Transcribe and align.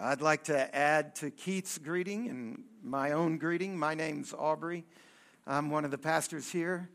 I'd 0.00 0.20
like 0.20 0.44
to 0.44 0.76
add 0.76 1.16
to 1.16 1.30
Keith's 1.32 1.76
greeting 1.76 2.28
and 2.28 2.62
my 2.84 3.10
own 3.10 3.36
greeting. 3.36 3.76
My 3.76 3.94
name's 3.94 4.32
Aubrey. 4.32 4.84
I'm 5.44 5.70
one 5.70 5.84
of 5.84 5.90
the 5.90 5.98
pastors 5.98 6.52
here, 6.52 6.88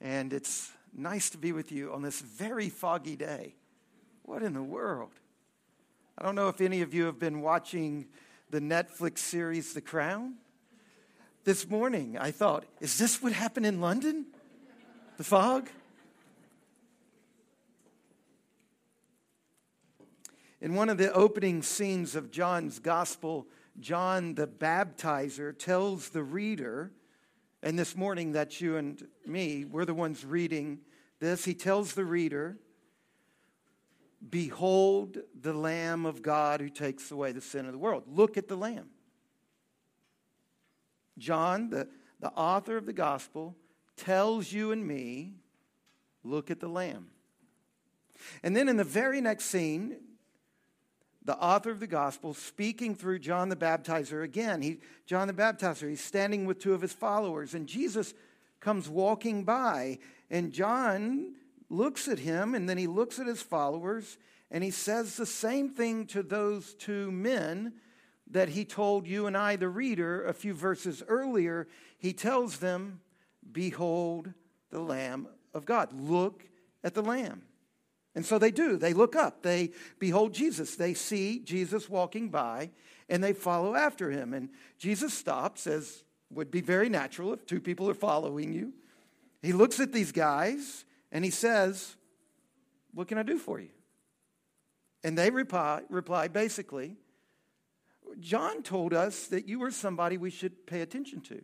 and 0.00 0.32
it's 0.32 0.72
nice 0.96 1.28
to 1.30 1.38
be 1.38 1.52
with 1.52 1.70
you 1.70 1.92
on 1.92 2.00
this 2.00 2.22
very 2.22 2.70
foggy 2.70 3.14
day. 3.14 3.56
What 4.22 4.42
in 4.42 4.54
the 4.54 4.62
world? 4.62 5.10
I 6.16 6.24
don't 6.24 6.34
know 6.34 6.48
if 6.48 6.62
any 6.62 6.80
of 6.80 6.94
you 6.94 7.04
have 7.04 7.18
been 7.18 7.42
watching 7.42 8.06
the 8.48 8.60
Netflix 8.60 9.18
series 9.18 9.74
The 9.74 9.82
Crown. 9.82 10.36
This 11.44 11.68
morning, 11.68 12.16
I 12.16 12.30
thought, 12.30 12.64
is 12.80 12.96
this 12.96 13.22
what 13.22 13.32
happened 13.32 13.66
in 13.66 13.82
London? 13.82 14.24
The 15.18 15.24
fog? 15.24 15.68
In 20.60 20.74
one 20.74 20.88
of 20.88 20.96
the 20.96 21.12
opening 21.12 21.62
scenes 21.62 22.14
of 22.14 22.30
John's 22.30 22.78
gospel, 22.78 23.46
John 23.78 24.34
the 24.34 24.46
baptizer 24.46 25.56
tells 25.56 26.08
the 26.08 26.22
reader, 26.22 26.92
and 27.62 27.78
this 27.78 27.94
morning 27.94 28.32
that's 28.32 28.60
you 28.60 28.76
and 28.76 29.06
me, 29.26 29.66
we're 29.66 29.84
the 29.84 29.92
ones 29.92 30.24
reading 30.24 30.78
this. 31.20 31.44
He 31.44 31.52
tells 31.52 31.92
the 31.92 32.06
reader, 32.06 32.58
Behold 34.30 35.18
the 35.38 35.52
Lamb 35.52 36.06
of 36.06 36.22
God 36.22 36.60
who 36.60 36.70
takes 36.70 37.10
away 37.10 37.32
the 37.32 37.42
sin 37.42 37.66
of 37.66 37.72
the 37.72 37.78
world. 37.78 38.04
Look 38.06 38.38
at 38.38 38.48
the 38.48 38.56
Lamb. 38.56 38.88
John, 41.18 41.68
the, 41.68 41.88
the 42.18 42.30
author 42.30 42.78
of 42.78 42.86
the 42.86 42.94
gospel, 42.94 43.56
tells 43.96 44.52
you 44.52 44.72
and 44.72 44.86
me, 44.86 45.34
Look 46.24 46.50
at 46.50 46.60
the 46.60 46.68
Lamb. 46.68 47.08
And 48.42 48.56
then 48.56 48.68
in 48.68 48.78
the 48.78 48.84
very 48.84 49.20
next 49.20 49.44
scene, 49.44 49.98
the 51.26 51.36
author 51.36 51.72
of 51.72 51.80
the 51.80 51.88
gospel, 51.88 52.32
speaking 52.32 52.94
through 52.94 53.18
John 53.18 53.48
the 53.48 53.56
Baptizer 53.56 54.22
again. 54.22 54.62
He, 54.62 54.78
John 55.06 55.26
the 55.26 55.34
Baptizer, 55.34 55.88
he's 55.88 56.00
standing 56.00 56.46
with 56.46 56.60
two 56.60 56.72
of 56.72 56.80
his 56.80 56.92
followers, 56.92 57.52
and 57.52 57.66
Jesus 57.66 58.14
comes 58.60 58.88
walking 58.88 59.42
by, 59.42 59.98
and 60.30 60.52
John 60.52 61.34
looks 61.68 62.06
at 62.06 62.20
him, 62.20 62.54
and 62.54 62.68
then 62.68 62.78
he 62.78 62.86
looks 62.86 63.18
at 63.18 63.26
his 63.26 63.42
followers, 63.42 64.18
and 64.52 64.62
he 64.62 64.70
says 64.70 65.16
the 65.16 65.26
same 65.26 65.68
thing 65.68 66.06
to 66.06 66.22
those 66.22 66.74
two 66.74 67.10
men 67.10 67.72
that 68.30 68.50
he 68.50 68.64
told 68.64 69.08
you 69.08 69.26
and 69.26 69.36
I, 69.36 69.56
the 69.56 69.68
reader, 69.68 70.24
a 70.24 70.32
few 70.32 70.54
verses 70.54 71.02
earlier. 71.08 71.66
He 71.98 72.12
tells 72.12 72.58
them, 72.58 73.00
Behold 73.50 74.32
the 74.70 74.80
Lamb 74.80 75.26
of 75.52 75.64
God. 75.64 75.92
Look 75.92 76.44
at 76.84 76.94
the 76.94 77.02
Lamb. 77.02 77.42
And 78.16 78.24
so 78.24 78.38
they 78.38 78.50
do. 78.50 78.78
They 78.78 78.94
look 78.94 79.14
up. 79.14 79.42
They 79.42 79.70
behold 79.98 80.32
Jesus. 80.32 80.74
They 80.74 80.94
see 80.94 81.38
Jesus 81.40 81.88
walking 81.88 82.30
by 82.30 82.70
and 83.10 83.22
they 83.22 83.34
follow 83.34 83.76
after 83.76 84.10
him. 84.10 84.32
And 84.32 84.48
Jesus 84.78 85.12
stops, 85.12 85.66
as 85.66 86.02
would 86.30 86.50
be 86.50 86.62
very 86.62 86.88
natural 86.88 87.34
if 87.34 87.46
two 87.46 87.60
people 87.60 87.88
are 87.90 87.94
following 87.94 88.54
you. 88.54 88.72
He 89.42 89.52
looks 89.52 89.78
at 89.80 89.92
these 89.92 90.12
guys 90.12 90.86
and 91.12 91.24
he 91.24 91.30
says, 91.30 91.94
What 92.94 93.06
can 93.06 93.18
I 93.18 93.22
do 93.22 93.38
for 93.38 93.60
you? 93.60 93.68
And 95.04 95.16
they 95.16 95.30
reply, 95.30 95.82
reply 95.90 96.28
basically, 96.28 96.96
John 98.18 98.62
told 98.62 98.94
us 98.94 99.26
that 99.26 99.46
you 99.46 99.58
were 99.58 99.70
somebody 99.70 100.16
we 100.16 100.30
should 100.30 100.66
pay 100.66 100.80
attention 100.80 101.20
to. 101.22 101.42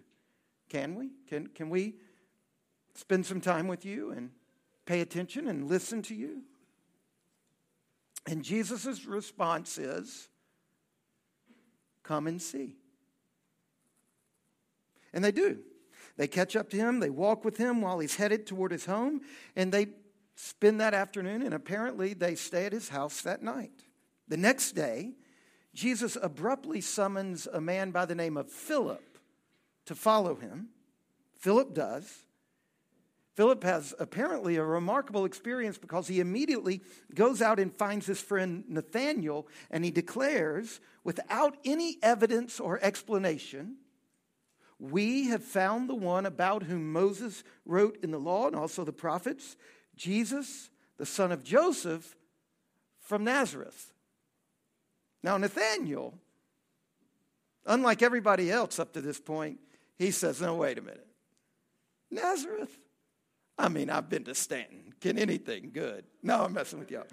Can 0.70 0.94
we? 0.94 1.10
Can, 1.28 1.48
can 1.48 1.68
we 1.68 1.96
spend 2.94 3.26
some 3.26 3.42
time 3.42 3.68
with 3.68 3.84
you 3.84 4.10
and 4.10 4.30
pay 4.86 5.02
attention 5.02 5.48
and 5.48 5.68
listen 5.68 6.00
to 6.02 6.14
you? 6.14 6.42
And 8.26 8.44
Jesus' 8.44 9.04
response 9.04 9.78
is, 9.78 10.28
Come 12.02 12.26
and 12.26 12.40
see. 12.40 12.76
And 15.12 15.24
they 15.24 15.32
do. 15.32 15.58
They 16.16 16.28
catch 16.28 16.56
up 16.56 16.68
to 16.70 16.76
him, 16.76 17.00
they 17.00 17.10
walk 17.10 17.44
with 17.44 17.56
him 17.56 17.80
while 17.80 17.98
he's 17.98 18.16
headed 18.16 18.46
toward 18.46 18.70
his 18.70 18.84
home, 18.84 19.22
and 19.56 19.72
they 19.72 19.88
spend 20.34 20.80
that 20.80 20.94
afternoon, 20.94 21.42
and 21.42 21.54
apparently 21.54 22.12
they 22.12 22.34
stay 22.34 22.66
at 22.66 22.72
his 22.72 22.90
house 22.90 23.22
that 23.22 23.42
night. 23.42 23.84
The 24.28 24.36
next 24.36 24.72
day, 24.72 25.12
Jesus 25.74 26.18
abruptly 26.20 26.80
summons 26.80 27.46
a 27.50 27.60
man 27.60 27.92
by 27.92 28.04
the 28.04 28.14
name 28.14 28.36
of 28.36 28.50
Philip 28.50 29.18
to 29.86 29.94
follow 29.94 30.34
him. 30.34 30.68
Philip 31.38 31.74
does. 31.74 32.26
Philip 33.34 33.64
has 33.64 33.94
apparently 33.98 34.56
a 34.56 34.64
remarkable 34.64 35.24
experience 35.24 35.78
because 35.78 36.06
he 36.06 36.20
immediately 36.20 36.82
goes 37.14 37.40
out 37.40 37.58
and 37.58 37.74
finds 37.74 38.04
his 38.06 38.20
friend 38.20 38.64
Nathanael 38.68 39.46
and 39.70 39.84
he 39.84 39.90
declares, 39.90 40.80
without 41.02 41.56
any 41.64 41.96
evidence 42.02 42.60
or 42.60 42.78
explanation, 42.82 43.76
we 44.78 45.28
have 45.28 45.42
found 45.42 45.88
the 45.88 45.94
one 45.94 46.26
about 46.26 46.64
whom 46.64 46.92
Moses 46.92 47.42
wrote 47.64 47.98
in 48.02 48.10
the 48.10 48.18
law 48.18 48.48
and 48.48 48.56
also 48.56 48.84
the 48.84 48.92
prophets, 48.92 49.56
Jesus, 49.96 50.68
the 50.98 51.06
son 51.06 51.32
of 51.32 51.42
Joseph 51.42 52.16
from 53.00 53.24
Nazareth. 53.24 53.94
Now, 55.22 55.38
Nathanael, 55.38 56.14
unlike 57.64 58.02
everybody 58.02 58.50
else 58.50 58.78
up 58.78 58.92
to 58.92 59.00
this 59.00 59.20
point, 59.20 59.58
he 59.96 60.10
says, 60.10 60.42
No, 60.42 60.56
wait 60.56 60.78
a 60.78 60.82
minute. 60.82 61.06
Nazareth? 62.10 62.76
I 63.58 63.68
mean, 63.68 63.90
I've 63.90 64.08
been 64.08 64.24
to 64.24 64.34
Stanton. 64.34 64.94
Can 65.00 65.18
anything 65.18 65.70
good? 65.72 66.04
No, 66.22 66.44
I'm 66.44 66.52
messing 66.52 66.78
with 66.78 66.90
y'all. 66.90 67.06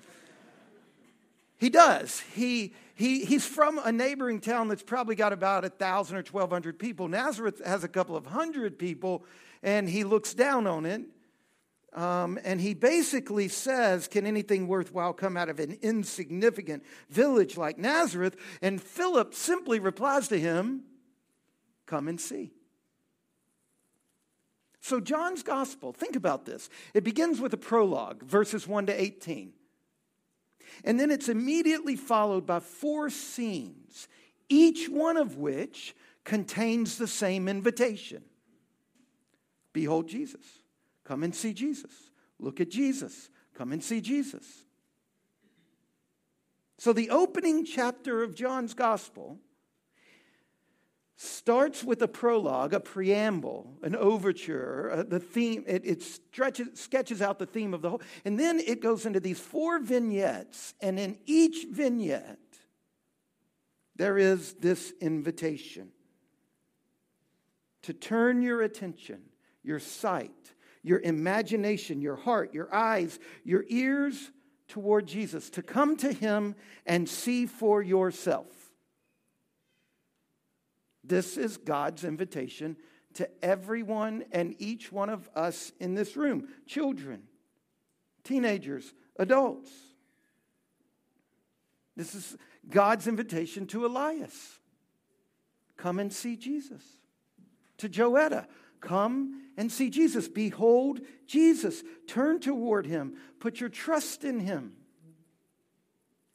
He 1.58 1.70
does. 1.70 2.22
He, 2.34 2.74
he, 2.96 3.26
he's 3.26 3.46
from 3.46 3.80
a 3.84 3.92
neighboring 3.92 4.40
town 4.40 4.70
that's 4.70 4.84
probably 4.84 5.16
got 5.16 5.34
about 5.34 5.64
1,000 5.64 6.16
or 6.16 6.22
1,200 6.22 6.80
people. 6.80 7.08
Nazareth 7.10 7.62
has 7.66 7.84
a 7.84 7.90
couple 7.90 8.16
of 8.16 8.28
hundred 8.28 8.80
people, 8.80 9.26
and 9.62 9.90
he 9.90 10.06
looks 10.06 10.34
down 10.34 10.68
on 10.68 10.86
it. 10.86 11.02
Um, 11.94 12.40
and 12.44 12.62
he 12.62 12.76
basically 12.76 13.48
says, 13.48 14.08
Can 14.08 14.26
anything 14.26 14.68
worthwhile 14.68 15.12
come 15.12 15.36
out 15.36 15.50
of 15.50 15.60
an 15.60 15.80
insignificant 15.82 16.84
village 17.10 17.58
like 17.58 17.78
Nazareth? 17.78 18.38
And 18.62 18.82
Philip 18.82 19.34
simply 19.34 19.80
replies 19.80 20.28
to 20.30 20.40
him, 20.40 20.84
Come 21.88 22.08
and 22.08 22.22
see. 22.22 22.52
So, 24.90 25.00
John's 25.00 25.44
gospel, 25.44 25.94
think 25.94 26.16
about 26.16 26.46
this. 26.46 26.68
It 26.96 27.04
begins 27.04 27.40
with 27.40 27.54
a 27.54 27.58
prologue, 27.58 28.24
verses 28.24 28.68
1 28.68 28.88
to 28.88 29.00
18. 29.00 29.54
And 30.84 31.00
then 31.00 31.12
it's 31.12 31.30
immediately 31.30 31.96
followed 31.96 32.48
by 32.48 32.60
four 32.60 33.12
scenes, 33.12 34.08
each 34.50 34.90
one 34.90 35.16
of 35.16 35.38
which 35.38 35.96
contains 36.24 36.98
the 36.98 37.06
same 37.06 37.48
invitation 37.48 38.24
Behold 39.74 40.08
Jesus. 40.08 40.44
Come 41.04 41.22
and 41.22 41.36
see 41.36 41.54
Jesus. 41.54 41.92
Look 42.40 42.60
at 42.60 42.72
Jesus. 42.72 43.30
Come 43.54 43.72
and 43.72 43.84
see 43.84 44.02
Jesus. 44.02 44.66
So, 46.80 46.94
the 46.94 47.12
opening 47.12 47.64
chapter 47.64 48.24
of 48.24 48.34
John's 48.34 48.74
gospel 48.74 49.38
starts 51.22 51.84
with 51.84 52.02
a 52.02 52.08
prologue, 52.08 52.74
a 52.74 52.80
preamble, 52.80 53.78
an 53.84 53.94
overture, 53.94 54.90
uh, 54.90 55.04
the 55.04 55.20
theme. 55.20 55.66
It, 55.68 55.86
it 55.86 56.02
stretches, 56.02 56.80
sketches 56.80 57.22
out 57.22 57.40
the 57.40 57.46
theme 57.46 57.74
of 57.74 57.82
the 57.82 57.90
whole. 57.90 58.02
And 58.24 58.40
then 58.40 58.62
it 58.66 58.82
goes 58.82 59.06
into 59.06 59.20
these 59.20 59.38
four 59.38 59.80
vignettes. 59.80 60.74
And 60.80 60.98
in 60.98 61.18
each 61.26 61.66
vignette, 61.70 62.40
there 63.98 64.18
is 64.18 64.54
this 64.62 64.94
invitation 65.02 65.90
to 67.82 67.92
turn 67.92 68.42
your 68.42 68.62
attention, 68.62 69.20
your 69.62 69.80
sight, 69.80 70.32
your 70.84 71.02
imagination, 71.02 72.00
your 72.00 72.16
heart, 72.16 72.54
your 72.54 72.74
eyes, 72.74 73.20
your 73.44 73.66
ears 73.68 74.32
toward 74.70 75.06
Jesus, 75.06 75.50
to 75.50 75.62
come 75.62 75.98
to 75.98 76.14
Him 76.14 76.56
and 76.86 77.10
see 77.10 77.46
for 77.46 77.82
yourself. 77.82 78.59
This 81.10 81.36
is 81.36 81.58
God's 81.58 82.06
invitation 82.06 82.78
to 83.16 83.28
everyone 83.44 84.24
and 84.32 84.56
each 84.60 84.92
one 84.92 85.10
of 85.10 85.30
us 85.36 85.74
in 85.80 85.96
this 85.96 86.16
room 86.16 86.48
children, 86.66 87.24
teenagers, 88.24 88.94
adults. 89.18 89.72
This 91.98 92.16
is 92.16 92.38
God's 92.70 93.08
invitation 93.08 93.68
to 93.68 93.86
Elias 93.86 94.60
come 95.80 95.98
and 95.98 96.14
see 96.14 96.36
Jesus. 96.36 96.84
To 97.78 97.90
Joetta, 97.90 98.46
come 98.82 99.44
and 99.58 99.72
see 99.72 99.90
Jesus. 99.90 100.28
Behold 100.28 101.00
Jesus. 101.26 101.84
Turn 102.06 102.40
toward 102.40 102.86
him. 102.86 103.16
Put 103.40 103.60
your 103.60 103.70
trust 103.70 104.24
in 104.24 104.42
him. 104.42 104.74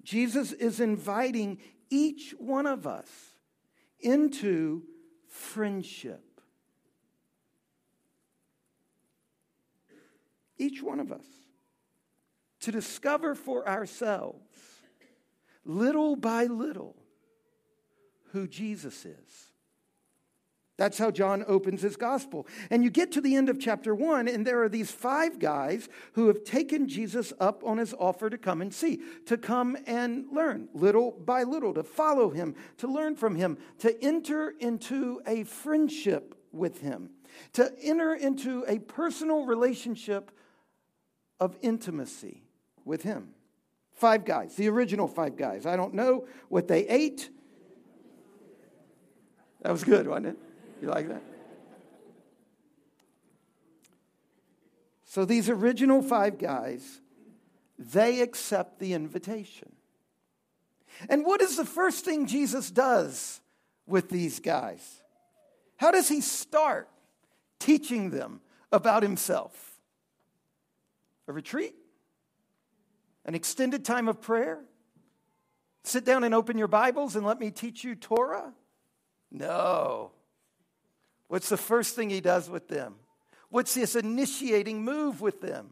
Jesus 0.02 0.52
is 0.52 0.80
inviting 0.80 1.58
each 1.90 2.34
one 2.38 2.66
of 2.66 2.86
us 2.86 3.08
into 4.04 4.82
friendship. 5.28 6.22
Each 10.58 10.82
one 10.82 11.00
of 11.00 11.10
us. 11.10 11.26
To 12.60 12.72
discover 12.72 13.34
for 13.34 13.68
ourselves, 13.68 14.46
little 15.64 16.16
by 16.16 16.44
little, 16.44 16.96
who 18.32 18.46
Jesus 18.46 19.04
is. 19.04 19.53
That's 20.76 20.98
how 20.98 21.12
John 21.12 21.44
opens 21.46 21.82
his 21.82 21.96
gospel. 21.96 22.48
And 22.68 22.82
you 22.82 22.90
get 22.90 23.12
to 23.12 23.20
the 23.20 23.36
end 23.36 23.48
of 23.48 23.60
chapter 23.60 23.94
one, 23.94 24.26
and 24.26 24.44
there 24.44 24.60
are 24.62 24.68
these 24.68 24.90
five 24.90 25.38
guys 25.38 25.88
who 26.14 26.26
have 26.26 26.42
taken 26.42 26.88
Jesus 26.88 27.32
up 27.38 27.62
on 27.64 27.78
his 27.78 27.94
offer 27.94 28.28
to 28.28 28.36
come 28.36 28.60
and 28.60 28.74
see, 28.74 29.00
to 29.26 29.36
come 29.36 29.76
and 29.86 30.26
learn 30.32 30.68
little 30.74 31.12
by 31.12 31.44
little, 31.44 31.74
to 31.74 31.84
follow 31.84 32.30
him, 32.30 32.56
to 32.78 32.88
learn 32.88 33.14
from 33.14 33.36
him, 33.36 33.56
to 33.78 34.02
enter 34.04 34.52
into 34.58 35.22
a 35.26 35.44
friendship 35.44 36.34
with 36.50 36.80
him, 36.80 37.10
to 37.52 37.72
enter 37.80 38.14
into 38.14 38.64
a 38.66 38.80
personal 38.80 39.44
relationship 39.44 40.32
of 41.38 41.56
intimacy 41.62 42.42
with 42.84 43.02
him. 43.02 43.28
Five 43.92 44.24
guys, 44.24 44.56
the 44.56 44.68
original 44.68 45.06
five 45.06 45.36
guys. 45.36 45.66
I 45.66 45.76
don't 45.76 45.94
know 45.94 46.26
what 46.48 46.66
they 46.66 46.84
ate. 46.88 47.30
That 49.62 49.70
was 49.70 49.84
good, 49.84 50.08
wasn't 50.08 50.26
it? 50.26 50.38
You 50.80 50.88
like 50.88 51.08
that? 51.08 51.22
So 55.04 55.24
these 55.24 55.48
original 55.48 56.02
five 56.02 56.38
guys, 56.38 57.00
they 57.78 58.20
accept 58.20 58.80
the 58.80 58.94
invitation. 58.94 59.72
And 61.08 61.24
what 61.24 61.40
is 61.40 61.56
the 61.56 61.64
first 61.64 62.04
thing 62.04 62.26
Jesus 62.26 62.70
does 62.70 63.40
with 63.86 64.08
these 64.08 64.40
guys? 64.40 65.02
How 65.76 65.90
does 65.90 66.08
he 66.08 66.20
start 66.20 66.88
teaching 67.58 68.10
them 68.10 68.40
about 68.72 69.02
himself? 69.02 69.78
A 71.28 71.32
retreat? 71.32 71.74
An 73.24 73.34
extended 73.34 73.84
time 73.84 74.08
of 74.08 74.20
prayer? 74.20 74.60
Sit 75.84 76.04
down 76.04 76.24
and 76.24 76.34
open 76.34 76.58
your 76.58 76.68
Bibles 76.68 77.14
and 77.16 77.26
let 77.26 77.38
me 77.38 77.50
teach 77.50 77.84
you 77.84 77.94
Torah? 77.94 78.52
No. 79.30 80.12
What's 81.28 81.48
the 81.48 81.56
first 81.56 81.96
thing 81.96 82.10
he 82.10 82.20
does 82.20 82.48
with 82.48 82.68
them? 82.68 82.96
What's 83.48 83.74
his 83.74 83.96
initiating 83.96 84.84
move 84.84 85.20
with 85.20 85.40
them? 85.40 85.70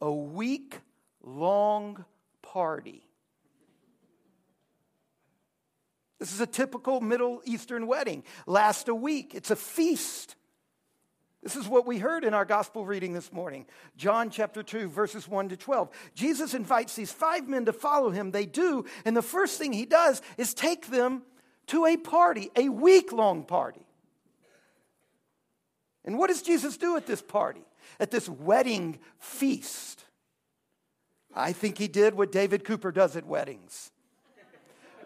A 0.00 0.12
week 0.12 0.80
long 1.22 2.04
party. 2.42 3.02
This 6.18 6.32
is 6.32 6.40
a 6.40 6.46
typical 6.46 7.00
Middle 7.00 7.42
Eastern 7.44 7.86
wedding. 7.86 8.22
Last 8.46 8.88
a 8.88 8.94
week. 8.94 9.34
It's 9.34 9.50
a 9.50 9.56
feast. 9.56 10.36
This 11.42 11.56
is 11.56 11.66
what 11.66 11.86
we 11.86 11.98
heard 11.98 12.24
in 12.24 12.34
our 12.34 12.44
gospel 12.44 12.86
reading 12.86 13.12
this 13.12 13.32
morning. 13.32 13.66
John 13.96 14.30
chapter 14.30 14.62
2, 14.62 14.88
verses 14.88 15.26
1 15.26 15.48
to 15.48 15.56
12. 15.56 15.90
Jesus 16.14 16.54
invites 16.54 16.94
these 16.94 17.10
five 17.10 17.48
men 17.48 17.64
to 17.64 17.72
follow 17.72 18.10
him. 18.10 18.30
They 18.30 18.46
do. 18.46 18.84
And 19.04 19.16
the 19.16 19.22
first 19.22 19.58
thing 19.58 19.72
he 19.72 19.84
does 19.84 20.22
is 20.38 20.54
take 20.54 20.86
them 20.86 21.22
to 21.66 21.86
a 21.86 21.96
party, 21.96 22.50
a 22.56 22.68
week 22.68 23.12
long 23.12 23.42
party. 23.42 23.84
And 26.04 26.18
what 26.18 26.28
does 26.28 26.42
Jesus 26.42 26.76
do 26.76 26.96
at 26.96 27.06
this 27.06 27.22
party, 27.22 27.62
at 28.00 28.10
this 28.10 28.28
wedding 28.28 28.98
feast? 29.18 30.04
I 31.34 31.52
think 31.52 31.78
he 31.78 31.88
did 31.88 32.14
what 32.14 32.32
David 32.32 32.64
Cooper 32.64 32.92
does 32.92 33.16
at 33.16 33.26
weddings. 33.26 33.90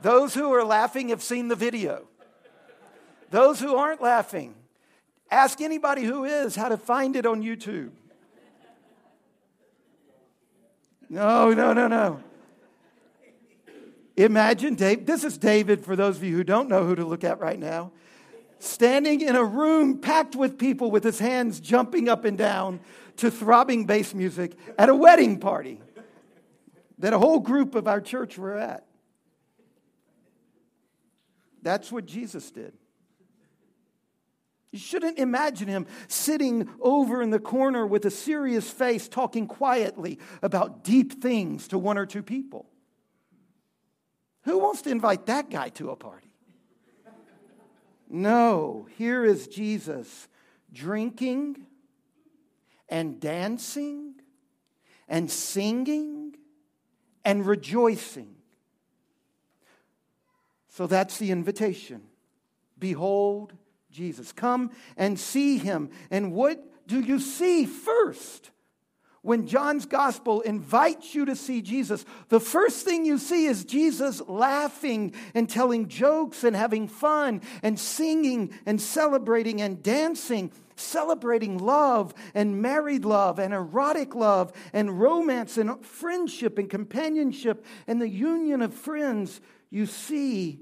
Those 0.01 0.35
who 0.35 0.53
are 0.53 0.65
laughing 0.65 1.11
have 1.11 1.23
seen 1.23 1.49
the 1.49 1.57
video. 1.57 2.07
Those 3.31 3.61
who 3.61 3.77
aren't 3.77 4.01
laughing, 4.01 4.55
ask 5.31 5.61
anybody 5.61 6.03
who 6.05 6.25
is 6.25 6.57
how 6.57 6.69
to 6.69 6.77
find 6.77 7.17
it 7.17 7.27
on 7.27 7.43
YouTube. 7.43 7.91
No, 11.09 11.53
no, 11.53 11.73
no, 11.73 11.87
no. 11.87 12.21
Imagine 14.17 14.75
Dave. 14.75 15.07
This 15.07 15.25
is 15.25 15.37
David 15.37 15.85
for 15.85 15.95
those 15.95 16.17
of 16.17 16.25
you 16.25 16.37
who 16.37 16.45
don't 16.45 16.69
know 16.69 16.87
who 16.87 16.95
to 16.95 17.05
look 17.05 17.23
at 17.23 17.39
right 17.39 17.59
now 17.59 17.93
standing 18.59 19.21
in 19.21 19.37
a 19.37 19.45
room 19.45 19.99
packed 19.99 20.37
with 20.37 20.59
people 20.59 20.91
with 20.91 21.05
his 21.05 21.19
hands 21.19 21.61
jumping 21.61 22.09
up 22.09 22.25
and 22.25 22.39
down 22.39 22.81
to 23.17 23.31
throbbing 23.31 23.87
bass 23.87 24.15
music 24.15 24.53
at 24.79 24.89
a 24.89 24.95
wedding 24.95 25.39
party 25.39 25.81
that 26.99 27.13
a 27.13 27.19
whole 27.19 27.41
group 27.41 27.75
of 27.75 27.87
our 27.87 28.01
church 28.01 28.39
were 28.39 28.57
at. 28.57 28.87
That's 31.63 31.91
what 31.91 32.07
Jesus 32.07 32.51
did. 32.51 32.75
You 34.73 34.79
shouldn't 34.79 35.19
imagine 35.19 35.69
him 35.69 35.87
sitting 36.07 36.69
over 36.81 37.23
in 37.23 37.31
the 37.31 37.39
corner 37.39 37.87
with 37.87 38.05
a 38.05 38.11
serious 38.11 38.71
face, 38.71 39.09
talking 39.09 39.47
quietly 39.47 40.19
about 40.43 40.85
deep 40.85 41.23
things 41.23 41.69
to 41.69 41.79
one 41.79 41.97
or 41.97 42.05
two 42.05 42.23
people. 42.23 42.67
Who 44.43 44.59
wants 44.59 44.83
to 44.83 44.91
invite 44.91 45.27
that 45.27 45.51
guy 45.51 45.71
to 45.71 45.91
a 45.91 45.97
party? 45.97 46.26
No, 48.09 48.87
here 48.97 49.25
is 49.25 49.49
Jesus 49.49 50.29
drinking 50.73 51.67
and 52.89 53.21
dancing 53.21 54.15
and 55.09 55.31
singing 55.31 56.37
and 57.25 57.47
rejoicing. 57.47 58.35
So 60.69 60.87
that's 60.87 61.19
the 61.19 61.31
invitation. 61.31 62.03
Behold 62.79 63.55
Jesus. 63.91 64.31
Come 64.33 64.71
and 64.97 65.19
see 65.19 65.59
him. 65.59 65.91
And 66.11 66.33
what 66.33 66.63
do 66.87 67.01
you 67.01 67.19
see 67.19 67.65
first? 67.65 68.51
When 69.27 69.49
John's 69.49 69.87
gospel 69.87 70.41
invites 70.43 71.13
you 71.13 71.25
to 71.25 71.35
see 71.35 71.61
Jesus, 71.61 72.05
the 72.29 72.39
first 72.39 72.85
thing 72.85 73.05
you 73.05 73.19
see 73.19 73.47
is 73.47 73.65
Jesus 73.65 74.23
laughing 74.29 75.15
and 75.35 75.51
telling 75.51 75.89
jokes 75.89 76.45
and 76.45 76.55
having 76.55 76.87
fun 76.87 77.43
and 77.61 77.77
singing 77.77 78.57
and 78.67 78.81
celebrating 78.81 79.61
and 79.61 79.83
dancing, 79.83 80.53
celebrating 80.77 81.59
love 81.59 82.15
and 82.35 82.63
married 82.63 83.05
love 83.05 83.41
and 83.41 83.53
erotic 83.53 84.15
love 84.15 84.53
and 84.73 85.01
romance 85.01 85.59
and 85.59 85.85
friendship 85.85 86.57
and 86.57 86.71
companionship 86.71 87.65
and 87.89 88.01
the 88.01 88.09
union 88.09 88.63
of 88.63 88.73
friends. 88.73 89.41
You 89.71 89.87
see 89.87 90.61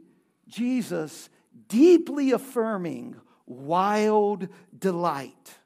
Jesus 0.49 1.29
deeply 1.69 2.33
affirming 2.33 3.17
wild 3.47 4.49
delight. 4.79 5.59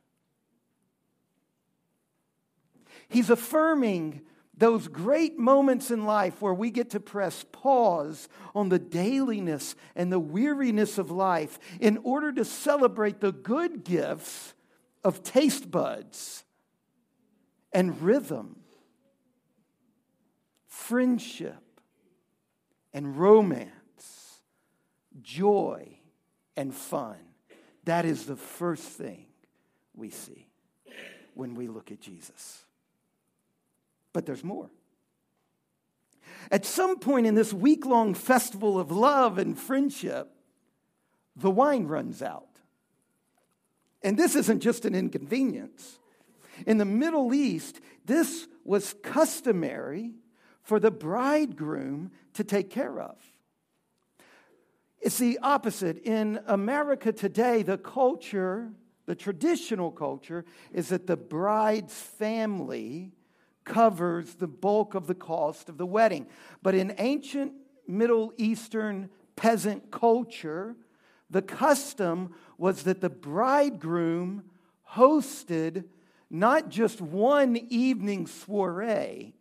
He's 3.08 3.31
affirming 3.31 4.22
those 4.56 4.88
great 4.88 5.38
moments 5.38 5.90
in 5.90 6.05
life 6.05 6.43
where 6.43 6.52
we 6.52 6.70
get 6.70 6.90
to 6.90 7.00
press 7.00 7.44
pause 7.52 8.28
on 8.55 8.69
the 8.69 8.78
dailiness 8.78 9.76
and 9.94 10.12
the 10.12 10.19
weariness 10.19 10.99
of 10.99 11.11
life 11.11 11.59
in 11.80 11.99
order 11.99 12.33
to 12.33 12.44
celebrate 12.44 13.21
the 13.21 13.33
good 13.33 13.85
gifts 13.85 14.54
of 15.04 15.23
taste 15.23 15.71
buds 15.71 16.44
and 17.73 18.02
rhythm, 18.02 18.56
friendship 20.66 21.62
and 22.92 23.16
romance, 23.16 24.40
joy 25.23 25.99
and 26.56 26.75
fun. 26.75 27.16
That 27.85 28.04
is 28.04 28.26
the 28.26 28.37
first 28.37 28.83
thing 28.83 29.26
we 29.94 30.11
see 30.11 30.49
when 31.35 31.54
we 31.54 31.68
look 31.68 31.92
at 31.92 32.00
Jesus. 32.00 32.64
But 34.18 34.26
there's 34.26 34.42
more. 34.42 34.68
At 36.50 36.66
some 36.66 36.98
point 36.98 37.28
in 37.28 37.37
this 37.37 37.52
week 37.52 37.87
long 37.87 38.14
festival 38.14 38.76
of 38.76 38.90
love 38.90 39.38
and 39.38 39.56
friendship, 39.56 40.28
the 41.37 41.52
wine 41.52 41.87
runs 41.87 42.20
out. 42.20 42.48
And 44.02 44.16
this 44.16 44.34
isn't 44.34 44.58
just 44.58 44.84
an 44.84 44.96
inconvenience. 44.96 46.00
In 46.66 46.78
the 46.78 46.84
Middle 46.84 47.32
East, 47.32 47.80
this 48.06 48.48
was 48.64 48.96
customary 49.04 50.14
for 50.64 50.80
the 50.80 50.90
bridegroom 50.90 52.10
to 52.34 52.42
take 52.42 52.70
care 52.70 53.00
of. 53.00 53.18
It's 55.00 55.18
the 55.18 55.38
opposite. 55.44 55.98
In 55.98 56.40
America 56.48 57.12
today, 57.12 57.62
the 57.62 57.78
culture, 57.78 58.72
the 59.06 59.14
traditional 59.14 59.92
culture, 59.92 60.44
is 60.72 60.88
that 60.88 61.06
the 61.06 61.16
bride's 61.16 61.94
family 61.94 63.12
covers 63.68 64.34
the 64.34 64.48
bulk 64.48 64.94
of 64.94 65.06
the 65.06 65.14
cost 65.14 65.68
of 65.68 65.78
the 65.78 65.87
wedding. 65.87 66.26
But 66.62 66.75
in 66.75 66.94
ancient 66.98 67.52
Middle 67.87 68.32
Eastern 68.37 69.10
peasant 69.37 69.92
culture, 69.92 70.75
the 71.30 71.42
custom 71.42 72.34
was 72.56 72.82
that 72.82 73.00
the 73.00 73.10
bridegroom 73.10 74.42
hosted 74.94 75.84
not 76.30 76.68
just 76.68 77.00
one 77.00 77.56
evening 77.68 78.26
soiree, 78.26 79.34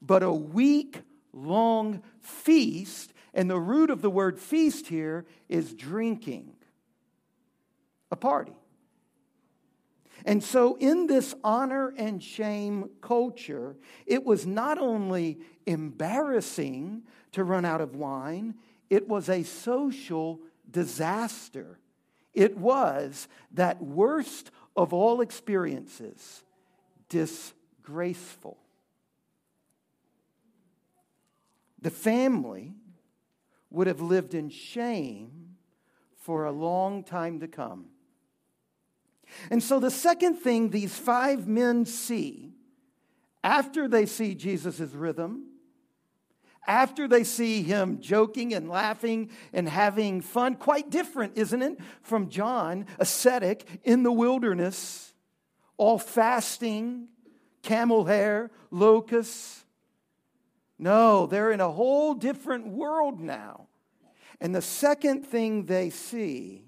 but 0.00 0.22
a 0.22 0.32
week 0.32 1.02
long 1.32 2.02
feast. 2.20 3.12
And 3.34 3.50
the 3.50 3.60
root 3.60 3.90
of 3.90 4.02
the 4.02 4.10
word 4.10 4.38
feast 4.38 4.86
here 4.88 5.26
is 5.48 5.74
drinking, 5.74 6.54
a 8.10 8.16
party. 8.16 8.56
And 10.24 10.42
so, 10.42 10.76
in 10.76 11.06
this 11.06 11.34
honor 11.42 11.92
and 11.96 12.22
shame 12.22 12.90
culture, 13.00 13.76
it 14.06 14.24
was 14.24 14.46
not 14.46 14.78
only 14.78 15.40
embarrassing 15.66 17.02
to 17.32 17.44
run 17.44 17.64
out 17.64 17.80
of 17.80 17.96
wine, 17.96 18.54
it 18.88 19.08
was 19.08 19.28
a 19.28 19.42
social 19.42 20.40
disaster. 20.70 21.78
It 22.34 22.56
was 22.56 23.28
that 23.52 23.82
worst 23.82 24.50
of 24.76 24.92
all 24.92 25.20
experiences 25.20 26.44
disgraceful. 27.08 28.58
The 31.80 31.90
family 31.90 32.74
would 33.70 33.86
have 33.86 34.00
lived 34.00 34.34
in 34.34 34.48
shame 34.48 35.56
for 36.16 36.44
a 36.44 36.52
long 36.52 37.02
time 37.02 37.40
to 37.40 37.48
come. 37.48 37.86
And 39.50 39.62
so, 39.62 39.80
the 39.80 39.90
second 39.90 40.36
thing 40.36 40.70
these 40.70 40.96
five 40.96 41.46
men 41.46 41.84
see 41.84 42.52
after 43.44 43.88
they 43.88 44.06
see 44.06 44.34
Jesus' 44.34 44.80
rhythm, 44.92 45.46
after 46.66 47.08
they 47.08 47.24
see 47.24 47.62
him 47.62 48.00
joking 48.00 48.54
and 48.54 48.68
laughing 48.68 49.30
and 49.52 49.68
having 49.68 50.20
fun, 50.20 50.54
quite 50.54 50.90
different, 50.90 51.36
isn't 51.36 51.60
it, 51.60 51.78
from 52.02 52.28
John, 52.28 52.86
ascetic 52.98 53.66
in 53.82 54.04
the 54.04 54.12
wilderness, 54.12 55.12
all 55.76 55.98
fasting, 55.98 57.08
camel 57.62 58.04
hair, 58.04 58.50
locusts. 58.70 59.64
No, 60.78 61.26
they're 61.26 61.50
in 61.50 61.60
a 61.60 61.70
whole 61.70 62.14
different 62.14 62.68
world 62.68 63.20
now. 63.20 63.66
And 64.40 64.54
the 64.54 64.62
second 64.62 65.24
thing 65.26 65.64
they 65.64 65.90
see 65.90 66.64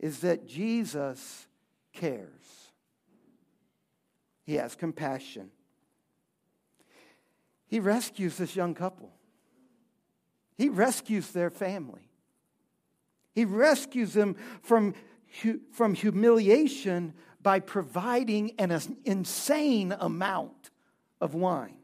is 0.00 0.20
that 0.20 0.48
Jesus 0.48 1.46
cares. 1.92 2.72
He 4.44 4.54
has 4.54 4.74
compassion. 4.74 5.50
He 7.68 7.78
rescues 7.78 8.36
this 8.36 8.56
young 8.56 8.74
couple. 8.74 9.12
He 10.56 10.68
rescues 10.68 11.30
their 11.30 11.50
family. 11.50 12.10
He 13.32 13.44
rescues 13.44 14.14
them 14.14 14.36
from, 14.62 14.94
from 15.70 15.94
humiliation 15.94 17.14
by 17.42 17.60
providing 17.60 18.52
an 18.58 18.76
insane 19.04 19.94
amount 20.00 20.70
of 21.20 21.34
wine. 21.34 21.76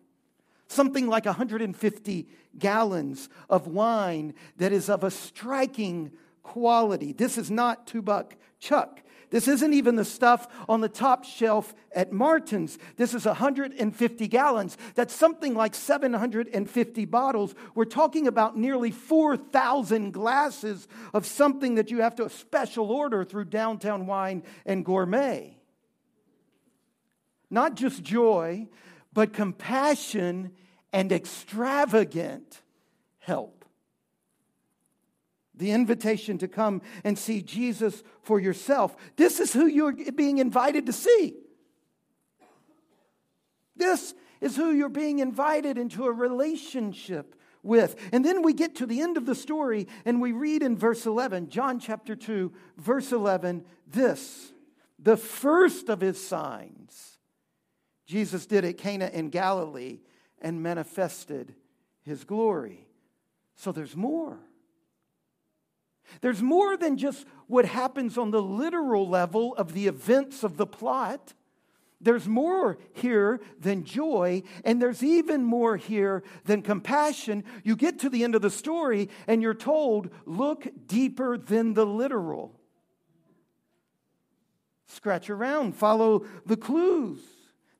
Something 0.68 1.06
like 1.06 1.26
150 1.26 2.28
gallons 2.58 3.28
of 3.49 3.68
wine 3.68 4.35
that 4.56 4.73
is 4.73 4.90
of 4.90 5.04
a 5.04 5.11
striking 5.11 6.11
quality. 6.47 7.12
This 7.12 7.37
is 7.37 7.50
not 7.50 7.87
two 7.87 8.03
buck 8.03 8.37
chuck. 8.61 9.03
This 9.31 9.49
isn't 9.49 9.75
even 9.75 9.97
the 9.97 10.05
stuff 10.05 10.47
on 10.69 10.81
the 10.81 10.88
top 10.88 11.25
shelf 11.25 11.75
at 11.93 12.12
Martin's. 12.12 12.79
This 12.97 13.12
is 13.12 13.26
150 13.26 14.29
gallons. 14.29 14.79
That's 14.95 15.15
something 15.15 15.55
like 15.55 15.75
750 15.75 17.05
bottles. 17.07 17.55
We're 17.75 17.87
talking 17.87 18.29
about 18.29 18.57
nearly 18.57 18.93
4,000 18.93 20.12
glasses 20.12 20.87
of 21.12 21.26
something 21.26 21.75
that 21.75 21.91
you 21.91 22.03
have 22.03 22.15
to 22.17 22.31
special 22.31 22.93
order 22.93 23.25
through 23.25 23.47
Downtown 23.47 24.07
Wine 24.07 24.45
and 24.65 24.85
Gourmet. 24.85 25.59
Not 27.50 27.75
just 27.75 28.05
joy, 28.05 28.69
but 29.12 29.33
compassion 29.33 30.53
and 30.93 31.11
extravagant 31.11 32.62
help 33.19 33.65
the 35.56 35.70
invitation 35.70 36.38
to 36.38 36.48
come 36.48 36.82
and 37.04 37.18
see 37.18 37.42
Jesus 37.42 38.02
for 38.22 38.38
yourself. 38.38 38.96
This 39.16 39.40
is 39.40 39.52
who 39.52 39.66
you're 39.66 39.92
being 39.92 40.38
invited 40.38 40.86
to 40.86 40.92
see. 40.92 41.34
This 43.76 44.14
is 44.40 44.56
who 44.56 44.72
you're 44.72 44.88
being 44.88 45.18
invited 45.18 45.78
into 45.78 46.06
a 46.06 46.12
relationship 46.12 47.34
with. 47.62 47.96
And 48.12 48.25
then 48.25 48.42
we 48.42 48.52
get 48.52 48.76
to 48.76 48.86
the 48.86 49.00
end 49.00 49.16
of 49.16 49.26
the 49.26 49.34
story 49.34 49.88
and 50.04 50.20
we 50.20 50.32
read 50.32 50.62
in 50.62 50.76
verse 50.76 51.06
11, 51.06 51.50
John 51.50 51.78
chapter 51.78 52.14
2, 52.14 52.52
verse 52.76 53.12
11, 53.12 53.64
this 53.86 54.52
the 54.98 55.16
first 55.16 55.90
of 55.90 56.00
his 56.00 56.25
signs 56.25 57.18
Jesus 58.06 58.46
did 58.46 58.64
at 58.64 58.78
Cana 58.78 59.10
in 59.12 59.28
Galilee 59.28 59.98
and 60.40 60.62
manifested 60.62 61.54
his 62.02 62.25
glory. 62.25 62.86
So 63.56 63.72
there's 63.72 63.96
more. 63.96 64.38
There's 66.20 66.42
more 66.42 66.76
than 66.76 66.96
just 66.96 67.26
what 67.46 67.64
happens 67.64 68.16
on 68.18 68.30
the 68.30 68.42
literal 68.42 69.08
level 69.08 69.54
of 69.56 69.72
the 69.72 69.86
events 69.86 70.42
of 70.42 70.56
the 70.56 70.66
plot. 70.66 71.34
There's 72.00 72.28
more 72.28 72.78
here 72.92 73.40
than 73.58 73.84
joy, 73.84 74.42
and 74.64 74.80
there's 74.80 75.02
even 75.02 75.42
more 75.44 75.76
here 75.76 76.22
than 76.44 76.62
compassion. 76.62 77.44
You 77.64 77.75
get 77.75 78.00
to 78.00 78.10
the 78.10 78.22
end 78.22 78.34
of 78.34 78.42
the 78.42 78.50
story, 78.50 79.08
and 79.26 79.40
you're 79.40 79.54
told, 79.54 80.10
look 80.26 80.66
deeper 80.86 81.38
than 81.38 81.75
the 81.75 81.86
literal. 81.86 82.60
Scratch 84.88 85.30
around, 85.30 85.75
follow 85.75 86.26
the 86.44 86.56
clues. 86.56 87.20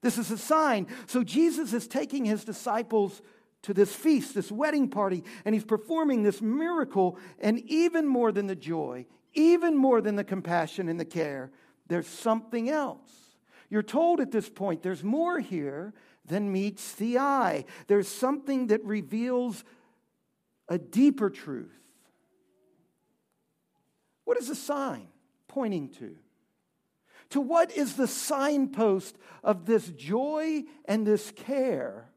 This 0.03 0.19
is 0.19 0.31
a 0.31 0.39
sign. 0.39 0.87
So 1.07 1.23
Jesus 1.23 1.73
is 1.73 1.87
taking 1.87 2.25
his 2.25 2.45
disciples 2.45 3.23
to 3.63 3.75
this 3.75 3.95
feast, 3.95 4.35
this 4.35 4.53
wedding 4.53 4.89
party, 4.89 5.25
and 5.45 5.55
he's 5.55 5.65
performing 5.65 6.23
this 6.23 6.41
miracle. 6.41 7.19
And 7.41 7.59
even 7.71 8.07
more 8.07 8.33
than 8.33 8.47
the 8.47 8.57
joy, 8.57 9.07
even 9.35 9.77
more 9.77 10.01
than 10.01 10.17
the 10.17 10.25
compassion 10.25 10.89
and 10.89 10.99
the 10.99 11.05
care, 11.05 11.51
there's 11.89 12.07
something 12.07 12.71
else. 12.71 13.11
You're 13.69 13.83
told 13.83 14.21
at 14.21 14.31
this 14.31 14.49
point 14.49 14.83
there's 14.83 15.03
more 15.03 15.41
here 15.41 15.95
than 16.25 16.53
meets 16.53 16.95
the 16.95 17.19
eye. 17.19 17.65
There's 17.87 18.09
something 18.09 18.69
that 18.69 18.85
reveals 18.85 19.65
a 20.69 20.79
deeper 20.79 21.31
truth. 21.31 21.73
What 24.25 24.39
is 24.39 24.49
the 24.49 24.55
sign 24.55 25.09
pointing 25.49 25.91
to? 25.91 26.17
To 27.31 27.41
what 27.41 27.73
is 27.73 27.95
the 27.95 28.09
signpost 28.09 29.17
of 29.43 29.67
this 29.67 29.89
joy 29.89 30.65
and 30.85 31.07
this 31.07 31.33
care 31.33 32.09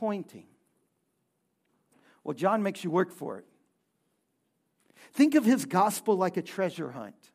pointing? 0.00 0.46
Well, 2.24 2.34
John 2.34 2.62
makes 2.62 2.82
you 2.82 2.90
work 2.90 3.12
for 3.12 3.36
it. 3.36 3.44
Think 5.12 5.34
of 5.34 5.44
his 5.44 5.66
gospel 5.66 6.16
like 6.16 6.38
a 6.38 6.42
treasure 6.42 6.92
hunt. 6.92 7.30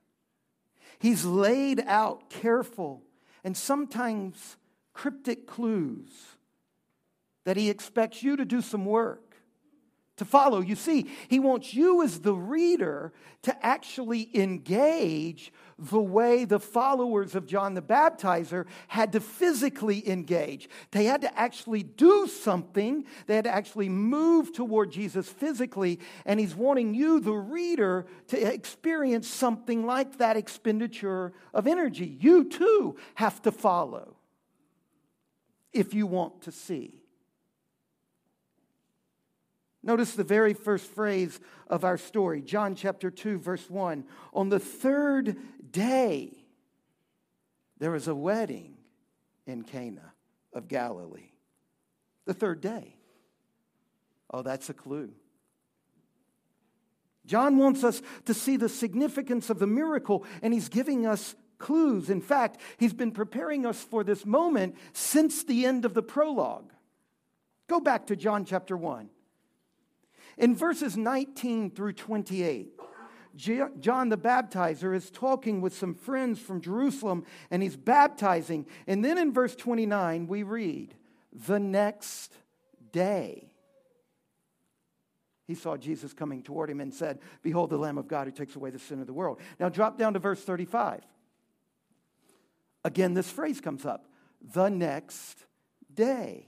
He's 0.98 1.26
laid 1.26 1.84
out 1.86 2.32
careful 2.32 3.04
and 3.44 3.56
sometimes 3.56 4.58
cryptic 4.94 5.46
clues 5.46 6.10
that 7.44 7.56
he 7.56 7.70
expects 7.70 8.24
you 8.24 8.36
to 8.36 8.46
do 8.46 8.62
some 8.62 8.86
work 8.86 9.35
to 10.18 10.26
follow. 10.26 10.62
You 10.62 10.76
see, 10.76 11.08
he 11.28 11.40
wants 11.40 11.74
you 11.74 12.02
as 12.04 12.20
the 12.20 12.34
reader 12.34 13.12
to 13.44 13.66
actually 13.66 14.30
engage 14.34 15.52
the 15.78 16.00
way 16.00 16.46
the 16.46 16.60
followers 16.60 17.36
of 17.36 17.46
John 17.46 17.74
the 17.74 17.82
Baptizer 17.82 18.66
had 18.88 19.12
to 19.12 19.20
physically 19.20 20.08
engage. 20.10 20.70
They 20.92 21.06
had 21.06 21.22
to 21.22 21.40
actually 21.40 21.84
do 21.84 22.28
something, 22.28 23.06
they 23.28 23.36
had 23.36 23.44
to 23.44 23.54
actually 23.54 23.90
move 23.90 24.54
toward 24.54 24.92
Jesus 24.92 25.28
physically, 25.28 26.00
and 26.26 26.40
he's 26.40 26.56
wanting 26.56 26.94
you, 26.94 27.20
the 27.20 27.34
reader, 27.34 28.06
to 28.28 28.54
experience 28.54 29.28
something 29.28 29.86
like 29.86 30.18
that 30.18 30.38
expenditure 30.38 31.34
of 31.54 31.68
energy. 31.68 32.18
You 32.22 32.46
too 32.46 32.96
have 33.16 33.42
to 33.42 33.52
follow 33.52 34.16
if 35.74 35.94
you 35.94 36.08
want 36.08 36.42
to 36.44 36.54
see. 36.54 37.05
Notice 39.86 40.14
the 40.14 40.24
very 40.24 40.56
first 40.56 40.88
phrase 40.88 41.40
of 41.68 41.84
our 41.84 42.00
story, 42.00 42.42
John 42.42 42.74
chapter 42.74 43.12
2, 43.12 43.38
verse 43.38 43.70
1. 43.70 44.04
On 44.34 44.50
the 44.50 44.60
third 44.60 45.38
day, 45.72 46.34
there 47.78 47.92
was 47.92 48.08
a 48.08 48.16
wedding 48.16 48.78
in 49.46 49.62
Cana 49.62 50.14
of 50.54 50.68
Galilee. 50.68 51.30
The 52.26 52.34
third 52.34 52.62
day. 52.62 52.96
Oh, 54.32 54.42
that's 54.42 54.72
a 54.72 54.74
clue. 54.74 55.12
John 57.28 57.60
wants 57.60 57.84
us 57.84 58.02
to 58.26 58.34
see 58.34 58.58
the 58.58 58.70
significance 58.70 59.52
of 59.52 59.60
the 59.60 59.68
miracle, 59.68 60.26
and 60.42 60.52
he's 60.52 60.68
giving 60.68 61.06
us 61.06 61.36
clues. 61.60 62.10
In 62.10 62.22
fact, 62.22 62.60
he's 62.78 62.94
been 62.94 63.12
preparing 63.12 63.68
us 63.68 63.84
for 63.84 64.04
this 64.04 64.26
moment 64.26 64.78
since 64.94 65.44
the 65.44 65.64
end 65.64 65.86
of 65.86 65.94
the 65.94 66.02
prologue. 66.02 66.74
Go 67.68 67.80
back 67.80 68.08
to 68.08 68.16
John 68.16 68.46
chapter 68.46 68.76
1. 68.76 69.12
In 70.38 70.56
verses 70.56 70.98
19 70.98 71.72
through 71.72 71.94
28, 71.94 72.74
John 73.36 74.10
the 74.10 74.18
Baptizer 74.18 74.96
is 74.96 75.10
talking 75.10 75.62
with 75.62 75.76
some 75.76 75.94
friends 75.94 76.40
from 76.40 76.62
Jerusalem 76.62 77.26
and 77.52 77.62
he's 77.62 77.76
baptizing. 77.76 78.66
And 78.88 79.04
then 79.04 79.18
in 79.18 79.34
verse 79.34 79.56
29, 79.56 80.28
we 80.28 80.44
read, 80.44 80.96
The 81.34 81.60
next 81.60 82.34
day, 82.92 83.52
he 85.48 85.56
saw 85.56 85.78
Jesus 85.78 86.14
coming 86.14 86.42
toward 86.44 86.70
him 86.70 86.82
and 86.82 86.94
said, 86.94 87.20
Behold, 87.44 87.70
the 87.70 87.78
Lamb 87.78 87.98
of 87.98 88.08
God 88.08 88.28
who 88.28 88.32
takes 88.32 88.56
away 88.56 88.72
the 88.72 88.80
sin 88.80 89.00
of 89.00 89.08
the 89.08 89.14
world. 89.14 89.40
Now 89.60 89.70
drop 89.70 89.98
down 89.98 90.14
to 90.14 90.20
verse 90.20 90.42
35. 90.42 91.02
Again, 92.84 93.14
this 93.14 93.30
phrase 93.30 93.62
comes 93.62 93.86
up 93.86 94.06
the 94.54 94.70
next 94.70 95.46
day. 95.94 96.48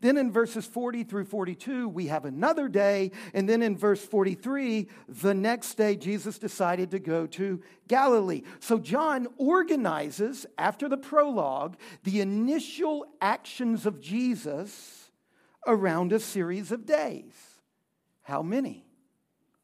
Then 0.00 0.16
in 0.16 0.32
verses 0.32 0.66
40 0.66 1.04
through 1.04 1.24
42, 1.26 1.88
we 1.88 2.06
have 2.06 2.24
another 2.24 2.68
day. 2.68 3.12
And 3.34 3.48
then 3.48 3.62
in 3.62 3.76
verse 3.76 4.04
43, 4.04 4.88
the 5.08 5.34
next 5.34 5.74
day, 5.74 5.96
Jesus 5.96 6.38
decided 6.38 6.90
to 6.92 6.98
go 6.98 7.26
to 7.28 7.62
Galilee. 7.88 8.42
So 8.60 8.78
John 8.78 9.28
organizes, 9.36 10.46
after 10.58 10.88
the 10.88 10.96
prologue, 10.96 11.76
the 12.04 12.20
initial 12.20 13.06
actions 13.20 13.86
of 13.86 14.00
Jesus 14.00 15.10
around 15.66 16.12
a 16.12 16.20
series 16.20 16.72
of 16.72 16.86
days. 16.86 17.34
How 18.22 18.42
many? 18.42 18.84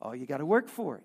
Oh, 0.01 0.13
you 0.13 0.27
got 0.27 0.39
to 0.39 0.47
work 0.47 0.69
for 0.69 0.97
it. 0.97 1.03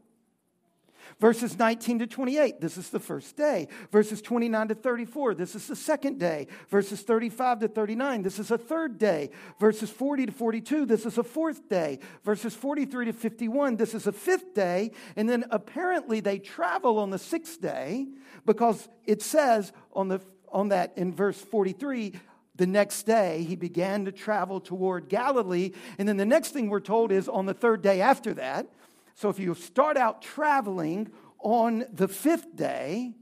Verses 1.23 1.57
19 1.57 1.99
to 1.99 2.05
28, 2.05 2.59
this 2.59 2.77
is 2.77 2.89
the 2.89 2.99
first 2.99 3.37
day. 3.37 3.69
Verses 3.93 4.21
29 4.21 4.67
to 4.67 4.75
34, 4.75 5.35
this 5.35 5.55
is 5.55 5.67
the 5.67 5.75
second 5.77 6.19
day. 6.19 6.47
Verses 6.67 6.99
35 7.01 7.61
to 7.61 7.69
39, 7.69 8.23
this 8.23 8.39
is 8.39 8.51
a 8.51 8.57
third 8.57 8.97
day. 8.97 9.29
Verses 9.57 9.89
40 9.89 10.25
to 10.25 10.31
42, 10.33 10.85
this 10.85 11.05
is 11.05 11.17
a 11.17 11.23
fourth 11.23 11.69
day. 11.69 11.99
Verses 12.25 12.53
43 12.53 13.05
to 13.05 13.13
51, 13.13 13.77
this 13.77 13.93
is 13.93 14.05
a 14.05 14.11
fifth 14.11 14.53
day. 14.53 14.91
And 15.15 15.29
then 15.29 15.45
apparently 15.49 16.19
they 16.19 16.39
travel 16.39 16.99
on 16.99 17.09
the 17.09 17.17
sixth 17.17 17.61
day 17.61 18.05
because 18.45 18.89
it 19.05 19.21
says 19.21 19.71
on, 19.93 20.09
the, 20.09 20.19
on 20.51 20.67
that 20.69 20.91
in 20.97 21.13
verse 21.13 21.39
43, 21.39 22.19
the 22.57 22.67
next 22.67 23.03
day 23.03 23.43
he 23.43 23.55
began 23.55 24.03
to 24.03 24.11
travel 24.11 24.59
toward 24.59 25.07
Galilee. 25.07 25.71
And 25.97 26.05
then 26.05 26.17
the 26.17 26.25
next 26.25 26.49
thing 26.49 26.69
we're 26.69 26.81
told 26.81 27.13
is 27.13 27.29
on 27.29 27.45
the 27.45 27.53
third 27.53 27.81
day 27.81 28.01
after 28.01 28.33
that, 28.33 28.67
so 29.15 29.29
if 29.29 29.39
you 29.39 29.53
start 29.55 29.97
out 29.97 30.21
traveling 30.21 31.11
on 31.39 31.85
the 31.91 32.07
fifth 32.07 32.55
day, 32.55 33.13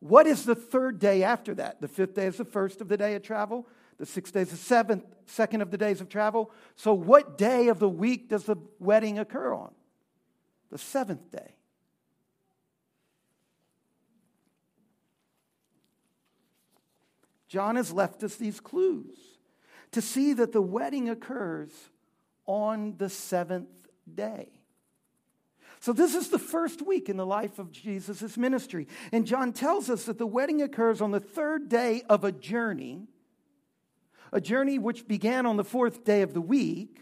what 0.00 0.26
is 0.26 0.44
the 0.44 0.54
third 0.54 0.98
day 0.98 1.22
after 1.22 1.54
that? 1.54 1.80
The 1.80 1.88
fifth 1.88 2.14
day 2.14 2.26
is 2.26 2.36
the 2.36 2.44
first 2.44 2.80
of 2.80 2.88
the 2.88 2.96
day 2.96 3.14
of 3.14 3.22
travel. 3.22 3.66
The 3.98 4.06
sixth 4.06 4.32
day 4.32 4.42
is 4.42 4.50
the 4.50 4.56
seventh, 4.56 5.04
second 5.26 5.60
of 5.60 5.70
the 5.70 5.76
days 5.76 6.00
of 6.00 6.08
travel. 6.08 6.50
So, 6.74 6.94
what 6.94 7.36
day 7.36 7.68
of 7.68 7.78
the 7.78 7.88
week 7.88 8.30
does 8.30 8.44
the 8.44 8.56
wedding 8.78 9.18
occur 9.18 9.52
on? 9.52 9.72
The 10.70 10.78
seventh 10.78 11.30
day. 11.30 11.54
John 17.46 17.76
has 17.76 17.92
left 17.92 18.22
us 18.22 18.36
these 18.36 18.60
clues 18.60 19.18
to 19.90 20.00
see 20.00 20.32
that 20.34 20.52
the 20.52 20.62
wedding 20.62 21.08
occurs 21.10 21.72
on 22.46 22.94
the 22.96 23.08
seventh 23.08 23.88
day. 24.12 24.59
So, 25.80 25.92
this 25.94 26.14
is 26.14 26.28
the 26.28 26.38
first 26.38 26.82
week 26.82 27.08
in 27.08 27.16
the 27.16 27.26
life 27.26 27.58
of 27.58 27.72
Jesus' 27.72 28.36
ministry. 28.36 28.86
And 29.12 29.26
John 29.26 29.52
tells 29.52 29.88
us 29.88 30.04
that 30.04 30.18
the 30.18 30.26
wedding 30.26 30.60
occurs 30.60 31.00
on 31.00 31.10
the 31.10 31.20
third 31.20 31.68
day 31.68 32.02
of 32.08 32.22
a 32.22 32.32
journey, 32.32 33.08
a 34.30 34.40
journey 34.40 34.78
which 34.78 35.08
began 35.08 35.46
on 35.46 35.56
the 35.56 35.64
fourth 35.64 36.04
day 36.04 36.20
of 36.20 36.34
the 36.34 36.40
week. 36.40 37.00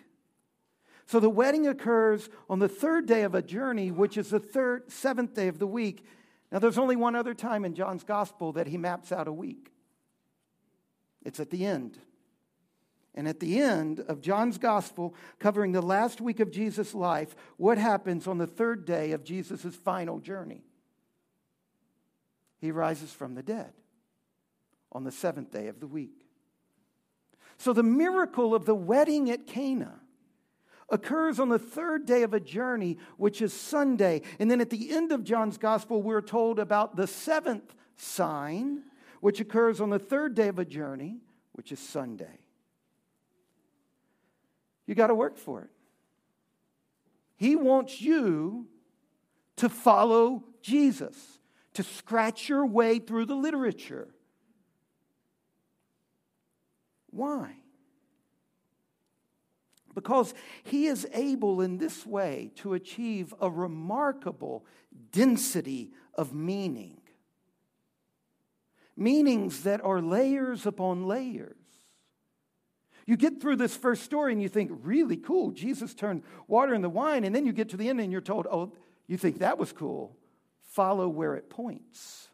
So, 1.06 1.18
the 1.18 1.28
wedding 1.28 1.66
occurs 1.66 2.28
on 2.48 2.60
the 2.60 2.68
third 2.68 3.06
day 3.06 3.22
of 3.22 3.34
a 3.34 3.42
journey, 3.42 3.90
which 3.90 4.16
is 4.16 4.30
the 4.30 4.38
third, 4.40 4.90
seventh 4.92 5.34
day 5.34 5.48
of 5.48 5.58
the 5.58 5.66
week. 5.66 6.04
Now, 6.52 6.60
there's 6.60 6.78
only 6.78 6.96
one 6.96 7.16
other 7.16 7.34
time 7.34 7.64
in 7.64 7.74
John's 7.74 8.04
gospel 8.04 8.52
that 8.52 8.68
he 8.68 8.78
maps 8.78 9.10
out 9.10 9.26
a 9.26 9.32
week 9.32 9.72
it's 11.24 11.40
at 11.40 11.50
the 11.50 11.66
end. 11.66 11.98
And 13.14 13.26
at 13.26 13.40
the 13.40 13.58
end 13.58 14.00
of 14.00 14.20
John's 14.20 14.58
gospel, 14.58 15.14
covering 15.38 15.72
the 15.72 15.82
last 15.82 16.20
week 16.20 16.40
of 16.40 16.50
Jesus' 16.50 16.94
life, 16.94 17.34
what 17.56 17.78
happens 17.78 18.26
on 18.26 18.38
the 18.38 18.46
third 18.46 18.84
day 18.84 19.12
of 19.12 19.24
Jesus' 19.24 19.74
final 19.74 20.20
journey? 20.20 20.62
He 22.60 22.70
rises 22.70 23.12
from 23.12 23.34
the 23.34 23.42
dead 23.42 23.72
on 24.92 25.04
the 25.04 25.12
seventh 25.12 25.50
day 25.50 25.68
of 25.68 25.80
the 25.80 25.86
week. 25.86 26.26
So 27.56 27.72
the 27.72 27.82
miracle 27.82 28.54
of 28.54 28.66
the 28.66 28.74
wedding 28.74 29.30
at 29.30 29.46
Cana 29.46 30.00
occurs 30.90 31.38
on 31.38 31.48
the 31.48 31.58
third 31.58 32.06
day 32.06 32.22
of 32.22 32.32
a 32.32 32.40
journey, 32.40 32.98
which 33.16 33.42
is 33.42 33.52
Sunday. 33.52 34.22
And 34.38 34.50
then 34.50 34.60
at 34.60 34.70
the 34.70 34.90
end 34.90 35.12
of 35.12 35.24
John's 35.24 35.58
gospel, 35.58 36.02
we're 36.02 36.22
told 36.22 36.58
about 36.58 36.96
the 36.96 37.06
seventh 37.06 37.74
sign, 37.96 38.82
which 39.20 39.40
occurs 39.40 39.80
on 39.80 39.90
the 39.90 39.98
third 39.98 40.34
day 40.34 40.48
of 40.48 40.58
a 40.58 40.64
journey, 40.64 41.18
which 41.52 41.72
is 41.72 41.80
Sunday. 41.80 42.38
You 44.88 44.94
got 44.94 45.08
to 45.08 45.14
work 45.14 45.36
for 45.36 45.60
it. 45.60 45.70
He 47.36 47.54
wants 47.54 48.00
you 48.00 48.66
to 49.56 49.68
follow 49.68 50.44
Jesus, 50.62 51.38
to 51.74 51.82
scratch 51.82 52.48
your 52.48 52.64
way 52.64 52.98
through 52.98 53.26
the 53.26 53.34
literature. 53.34 54.08
Why? 57.10 57.56
Because 59.94 60.32
he 60.64 60.86
is 60.86 61.06
able 61.12 61.60
in 61.60 61.76
this 61.76 62.06
way 62.06 62.50
to 62.56 62.72
achieve 62.72 63.34
a 63.42 63.50
remarkable 63.50 64.64
density 65.12 65.92
of 66.14 66.32
meaning. 66.32 67.02
Meanings 68.96 69.64
that 69.64 69.84
are 69.84 70.00
layers 70.00 70.64
upon 70.64 71.04
layers. 71.06 71.56
You 73.08 73.16
get 73.16 73.40
through 73.40 73.56
this 73.56 73.74
first 73.74 74.02
story 74.02 74.34
and 74.34 74.42
you 74.42 74.50
think, 74.50 74.70
really 74.82 75.16
cool, 75.16 75.50
Jesus 75.50 75.94
turned 75.94 76.24
water 76.46 76.74
into 76.74 76.90
wine. 76.90 77.24
And 77.24 77.34
then 77.34 77.46
you 77.46 77.54
get 77.54 77.70
to 77.70 77.78
the 77.78 77.88
end 77.88 78.00
and 78.00 78.12
you're 78.12 78.20
told, 78.20 78.46
oh, 78.46 78.74
you 79.06 79.16
think 79.16 79.38
that 79.38 79.56
was 79.56 79.72
cool. 79.72 80.14
Follow 80.72 81.08
where 81.08 81.34
it 81.34 81.48
points. 81.48 82.28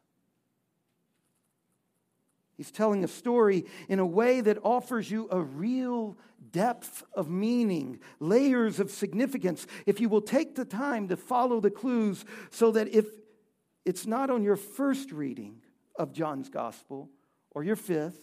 He's 2.56 2.72
telling 2.72 3.04
a 3.04 3.08
story 3.08 3.66
in 3.88 4.00
a 4.00 4.06
way 4.06 4.40
that 4.40 4.58
offers 4.64 5.08
you 5.08 5.28
a 5.30 5.40
real 5.40 6.18
depth 6.50 7.04
of 7.12 7.30
meaning, 7.30 8.00
layers 8.18 8.80
of 8.80 8.90
significance, 8.90 9.68
if 9.86 10.00
you 10.00 10.08
will 10.08 10.22
take 10.22 10.56
the 10.56 10.64
time 10.64 11.06
to 11.06 11.16
follow 11.16 11.60
the 11.60 11.70
clues 11.70 12.24
so 12.50 12.72
that 12.72 12.88
if 12.88 13.06
it's 13.84 14.08
not 14.08 14.28
on 14.28 14.42
your 14.42 14.56
first 14.56 15.12
reading 15.12 15.62
of 15.96 16.12
John's 16.12 16.48
gospel, 16.48 17.10
or 17.52 17.62
your 17.62 17.76
fifth, 17.76 18.18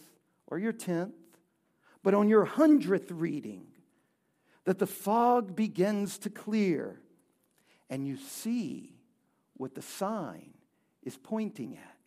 or 0.48 0.60
your 0.60 0.74
tenth, 0.74 1.16
but 2.04 2.14
on 2.14 2.28
your 2.28 2.46
hundredth 2.46 3.12
reading, 3.12 3.68
that 4.66 4.80
the 4.80 4.88
fog 4.88 5.56
begins 5.56 6.18
to 6.20 6.30
clear 6.30 7.00
and 7.90 8.08
you 8.08 8.18
see 8.18 8.96
what 9.58 9.76
the 9.76 9.82
sign 9.82 10.52
is 11.04 11.18
pointing 11.18 11.78
at. 11.78 11.98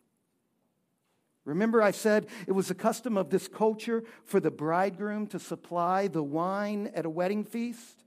Remember, 1.45 1.81
I 1.81 1.91
said 1.91 2.25
it 2.47 2.53
was 2.53 2.71
a 2.71 2.75
custom 2.75 3.17
of 3.17 3.29
this 3.29 3.47
culture 3.47 4.03
for 4.23 4.39
the 4.39 4.49
bridegroom 4.49 5.27
to 5.27 5.39
supply 5.39 6.07
the 6.07 6.23
wine 6.23 6.91
at 6.95 7.05
a 7.05 7.09
wedding 7.09 7.43
feast? 7.43 8.03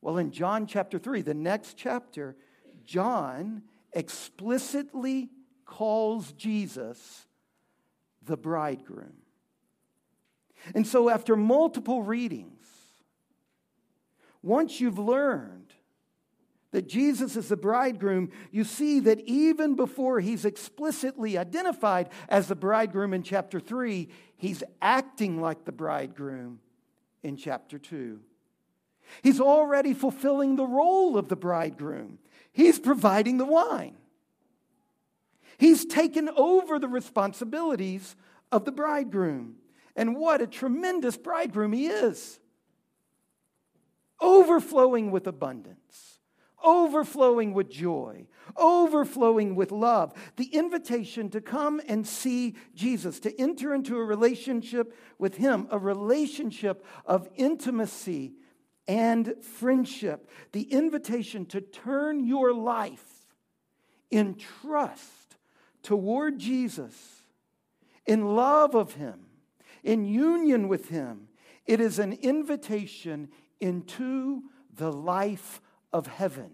Well, 0.00 0.18
in 0.18 0.32
John 0.32 0.66
chapter 0.66 0.98
3, 0.98 1.22
the 1.22 1.34
next 1.34 1.76
chapter, 1.76 2.36
John 2.84 3.62
explicitly 3.92 5.30
calls 5.64 6.32
Jesus 6.32 7.26
the 8.22 8.36
bridegroom. 8.36 9.14
And 10.74 10.86
so, 10.86 11.08
after 11.08 11.36
multiple 11.36 12.02
readings, 12.02 12.66
once 14.42 14.80
you've 14.80 14.98
learned 14.98 15.72
that 16.70 16.88
Jesus 16.88 17.36
is 17.36 17.48
the 17.48 17.56
bridegroom, 17.56 18.30
you 18.50 18.64
see 18.64 19.00
that 19.00 19.20
even 19.20 19.74
before 19.74 20.20
he's 20.20 20.44
explicitly 20.44 21.38
identified 21.38 22.10
as 22.28 22.48
the 22.48 22.54
bridegroom 22.54 23.14
in 23.14 23.22
chapter 23.22 23.58
3, 23.58 24.08
he's 24.36 24.62
acting 24.82 25.40
like 25.40 25.64
the 25.64 25.72
bridegroom 25.72 26.60
in 27.22 27.36
chapter 27.36 27.78
2. 27.78 28.20
He's 29.22 29.40
already 29.40 29.94
fulfilling 29.94 30.56
the 30.56 30.66
role 30.66 31.16
of 31.16 31.28
the 31.28 31.36
bridegroom, 31.36 32.18
he's 32.52 32.78
providing 32.78 33.38
the 33.38 33.46
wine. 33.46 33.96
He's 35.56 35.84
taken 35.84 36.28
over 36.36 36.78
the 36.78 36.86
responsibilities 36.86 38.14
of 38.52 38.64
the 38.64 38.70
bridegroom. 38.70 39.56
And 39.98 40.14
what 40.14 40.40
a 40.40 40.46
tremendous 40.46 41.16
bridegroom 41.16 41.72
he 41.72 41.88
is! 41.88 42.38
Overflowing 44.20 45.10
with 45.10 45.26
abundance, 45.26 46.20
overflowing 46.62 47.52
with 47.52 47.68
joy, 47.68 48.28
overflowing 48.56 49.56
with 49.56 49.72
love. 49.72 50.12
The 50.36 50.54
invitation 50.54 51.30
to 51.30 51.40
come 51.40 51.80
and 51.88 52.06
see 52.06 52.54
Jesus, 52.76 53.18
to 53.20 53.40
enter 53.40 53.74
into 53.74 53.96
a 53.96 54.04
relationship 54.04 54.96
with 55.18 55.36
him, 55.36 55.66
a 55.72 55.78
relationship 55.80 56.86
of 57.04 57.28
intimacy 57.34 58.34
and 58.86 59.34
friendship. 59.42 60.30
The 60.52 60.62
invitation 60.62 61.44
to 61.46 61.60
turn 61.60 62.24
your 62.24 62.52
life 62.52 63.26
in 64.12 64.36
trust 64.36 65.38
toward 65.82 66.38
Jesus, 66.38 67.22
in 68.06 68.36
love 68.36 68.76
of 68.76 68.94
him 68.94 69.27
in 69.82 70.04
union 70.04 70.68
with 70.68 70.88
Him. 70.88 71.28
It 71.66 71.80
is 71.80 71.98
an 71.98 72.12
invitation 72.14 73.28
into 73.60 74.42
the 74.74 74.92
life 74.92 75.60
of 75.92 76.06
heaven. 76.06 76.50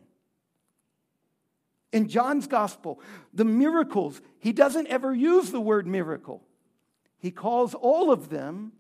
In 1.92 2.08
John's 2.08 2.48
gospel, 2.48 3.00
the 3.32 3.44
miracles, 3.44 4.20
he 4.40 4.52
doesn't 4.52 4.88
ever 4.88 5.14
use 5.14 5.52
the 5.52 5.60
word 5.60 5.86
miracle. 5.86 6.42
He 7.18 7.30
calls 7.30 7.74
all 7.74 8.10
of 8.10 8.30
them 8.30 8.72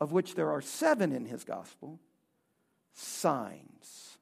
of 0.00 0.12
which 0.12 0.34
there 0.34 0.50
are 0.50 0.62
seven 0.62 1.12
in 1.12 1.26
his 1.26 1.44
gospel, 1.44 2.00
signs. 2.94 4.18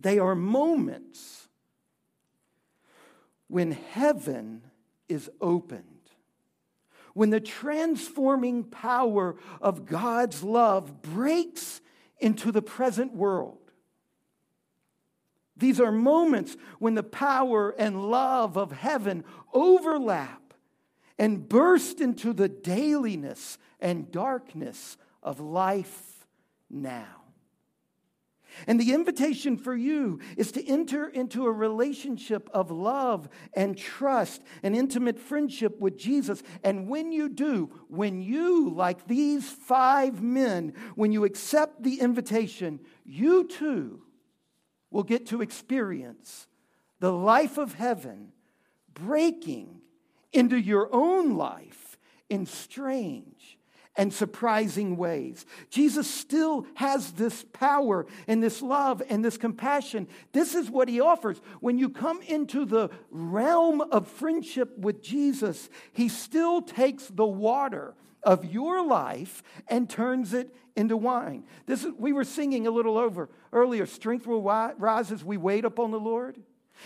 They 0.00 0.18
are 0.18 0.34
moments 0.34 1.48
when 3.48 3.72
heaven 3.72 4.62
is 5.08 5.30
opened, 5.40 5.93
when 7.14 7.30
the 7.30 7.40
transforming 7.40 8.64
power 8.64 9.36
of 9.60 9.86
God's 9.86 10.42
love 10.42 11.00
breaks 11.02 11.80
into 12.18 12.52
the 12.52 12.62
present 12.62 13.14
world. 13.14 13.58
These 15.56 15.80
are 15.80 15.92
moments 15.92 16.56
when 16.78 16.94
the 16.94 17.02
power 17.02 17.70
and 17.70 18.10
love 18.10 18.56
of 18.56 18.72
heaven 18.72 19.24
overlap 19.52 20.54
and 21.18 21.48
burst 21.48 22.00
into 22.00 22.32
the 22.32 22.48
dailiness 22.48 23.58
and 23.80 24.10
darkness 24.10 24.96
of 25.22 25.40
life 25.40 26.26
now. 26.68 27.23
And 28.66 28.78
the 28.78 28.92
invitation 28.92 29.56
for 29.56 29.74
you 29.74 30.20
is 30.36 30.52
to 30.52 30.66
enter 30.66 31.08
into 31.08 31.46
a 31.46 31.52
relationship 31.52 32.48
of 32.52 32.70
love 32.70 33.28
and 33.54 33.76
trust 33.76 34.42
and 34.62 34.76
intimate 34.76 35.18
friendship 35.18 35.80
with 35.80 35.98
Jesus. 35.98 36.42
And 36.62 36.88
when 36.88 37.12
you 37.12 37.28
do, 37.28 37.70
when 37.88 38.20
you, 38.20 38.70
like 38.70 39.06
these 39.06 39.48
five 39.48 40.22
men, 40.22 40.74
when 40.94 41.12
you 41.12 41.24
accept 41.24 41.82
the 41.82 42.00
invitation, 42.00 42.80
you 43.04 43.48
too 43.48 44.02
will 44.90 45.02
get 45.02 45.26
to 45.26 45.42
experience 45.42 46.46
the 47.00 47.12
life 47.12 47.58
of 47.58 47.74
heaven 47.74 48.32
breaking 48.94 49.80
into 50.32 50.56
your 50.56 50.88
own 50.92 51.36
life 51.36 51.98
in 52.30 52.46
strange 52.46 53.53
and 53.96 54.12
surprising 54.12 54.96
ways. 54.96 55.46
Jesus 55.70 56.08
still 56.08 56.66
has 56.74 57.12
this 57.12 57.44
power 57.52 58.06
and 58.26 58.42
this 58.42 58.60
love 58.62 59.02
and 59.08 59.24
this 59.24 59.36
compassion. 59.36 60.08
This 60.32 60.54
is 60.54 60.70
what 60.70 60.88
he 60.88 61.00
offers. 61.00 61.40
When 61.60 61.78
you 61.78 61.88
come 61.88 62.20
into 62.22 62.64
the 62.64 62.90
realm 63.10 63.80
of 63.80 64.08
friendship 64.08 64.76
with 64.78 65.02
Jesus, 65.02 65.68
he 65.92 66.08
still 66.08 66.62
takes 66.62 67.06
the 67.08 67.26
water 67.26 67.94
of 68.22 68.44
your 68.44 68.84
life 68.84 69.42
and 69.68 69.88
turns 69.88 70.32
it 70.32 70.54
into 70.76 70.96
wine. 70.96 71.44
This 71.66 71.84
is, 71.84 71.92
we 71.98 72.12
were 72.12 72.24
singing 72.24 72.66
a 72.66 72.70
little 72.70 72.98
over 72.98 73.28
earlier 73.54 73.86
strength 73.86 74.26
will 74.26 74.42
rise 74.42 75.12
as 75.12 75.24
we 75.24 75.36
wait 75.36 75.64
upon 75.64 75.92
the 75.92 76.00
Lord. 76.00 76.42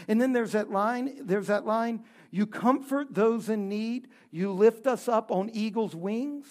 And 0.07 0.21
then 0.21 0.33
there's 0.33 0.53
that 0.53 0.71
line, 0.71 1.21
there's 1.23 1.47
that 1.49 1.64
line, 1.64 2.05
you 2.31 2.47
comfort 2.47 3.14
those 3.14 3.49
in 3.49 3.68
need, 3.68 4.09
you 4.31 4.53
lift 4.53 4.87
us 4.87 5.09
up 5.09 5.33
on 5.33 5.51
eagle's 5.53 5.97
wings. 5.97 6.47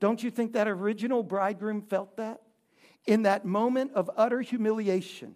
Don't 0.00 0.22
you 0.22 0.30
think 0.30 0.52
that 0.52 0.68
original 0.68 1.22
bridegroom 1.22 1.82
felt 1.82 2.16
that? 2.16 2.42
In 3.06 3.22
that 3.22 3.44
moment 3.44 3.92
of 3.94 4.10
utter 4.16 4.40
humiliation, 4.40 5.34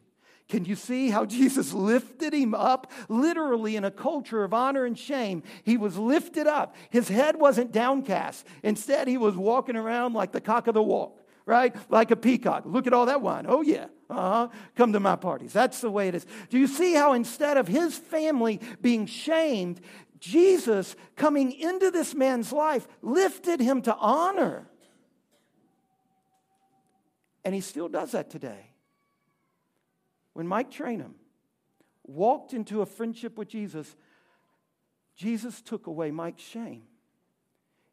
can 0.49 0.67
you 0.67 0.77
see 0.77 1.09
how 1.09 1.25
Jesus 1.41 1.73
lifted 1.73 2.35
him 2.35 2.55
up? 2.55 2.93
Literally, 3.09 3.77
in 3.77 3.85
a 3.85 3.91
culture 3.91 4.45
of 4.45 4.53
honor 4.53 4.85
and 4.85 4.99
shame, 4.99 5.43
he 5.65 5.77
was 5.77 5.97
lifted 5.97 6.47
up. 6.47 6.77
His 6.91 7.09
head 7.09 7.37
wasn't 7.37 7.73
downcast. 7.73 8.47
Instead, 8.63 9.09
he 9.09 9.17
was 9.17 9.35
walking 9.35 9.77
around 9.77 10.13
like 10.13 10.33
the 10.33 10.41
cock 10.41 10.67
of 10.67 10.75
the 10.75 10.83
walk, 10.83 11.23
right? 11.47 11.75
Like 11.89 12.11
a 12.11 12.17
peacock. 12.17 12.65
Look 12.67 12.87
at 12.87 12.93
all 12.93 13.07
that 13.07 13.23
wine. 13.23 13.47
Oh, 13.49 13.63
yeah. 13.63 13.87
Uh 14.11 14.15
huh. 14.15 14.49
Come 14.77 14.93
to 14.93 15.01
my 15.01 15.17
parties. 15.17 15.55
That's 15.55 15.81
the 15.81 15.91
way 15.91 16.09
it 16.09 16.15
is. 16.15 16.27
Do 16.51 16.59
you 16.59 16.67
see 16.67 16.93
how 16.93 17.15
instead 17.15 17.57
of 17.57 17.67
his 17.67 17.97
family 17.97 18.61
being 18.83 19.07
shamed, 19.07 19.81
Jesus 20.23 20.95
coming 21.17 21.51
into 21.51 21.91
this 21.91 22.15
man's 22.15 22.53
life 22.53 22.87
lifted 23.03 23.59
him 23.59 23.83
to 23.83 23.97
honor. 23.97 24.69
And 27.45 27.53
he 27.53 27.61
still 27.61 27.89
does 27.89 28.13
that 28.13 28.31
today. 28.31 28.71
When 30.33 30.47
Mike 30.47 30.71
Trainum 30.71 31.15
walked 32.05 32.53
into 32.53 32.83
a 32.83 32.87
friendship 32.87 33.37
with 33.37 33.49
Jesus, 33.49 33.97
Jesus 35.17 35.61
took 35.61 35.89
away 35.89 36.13
Mike's 36.13 36.45
shame. 36.45 36.85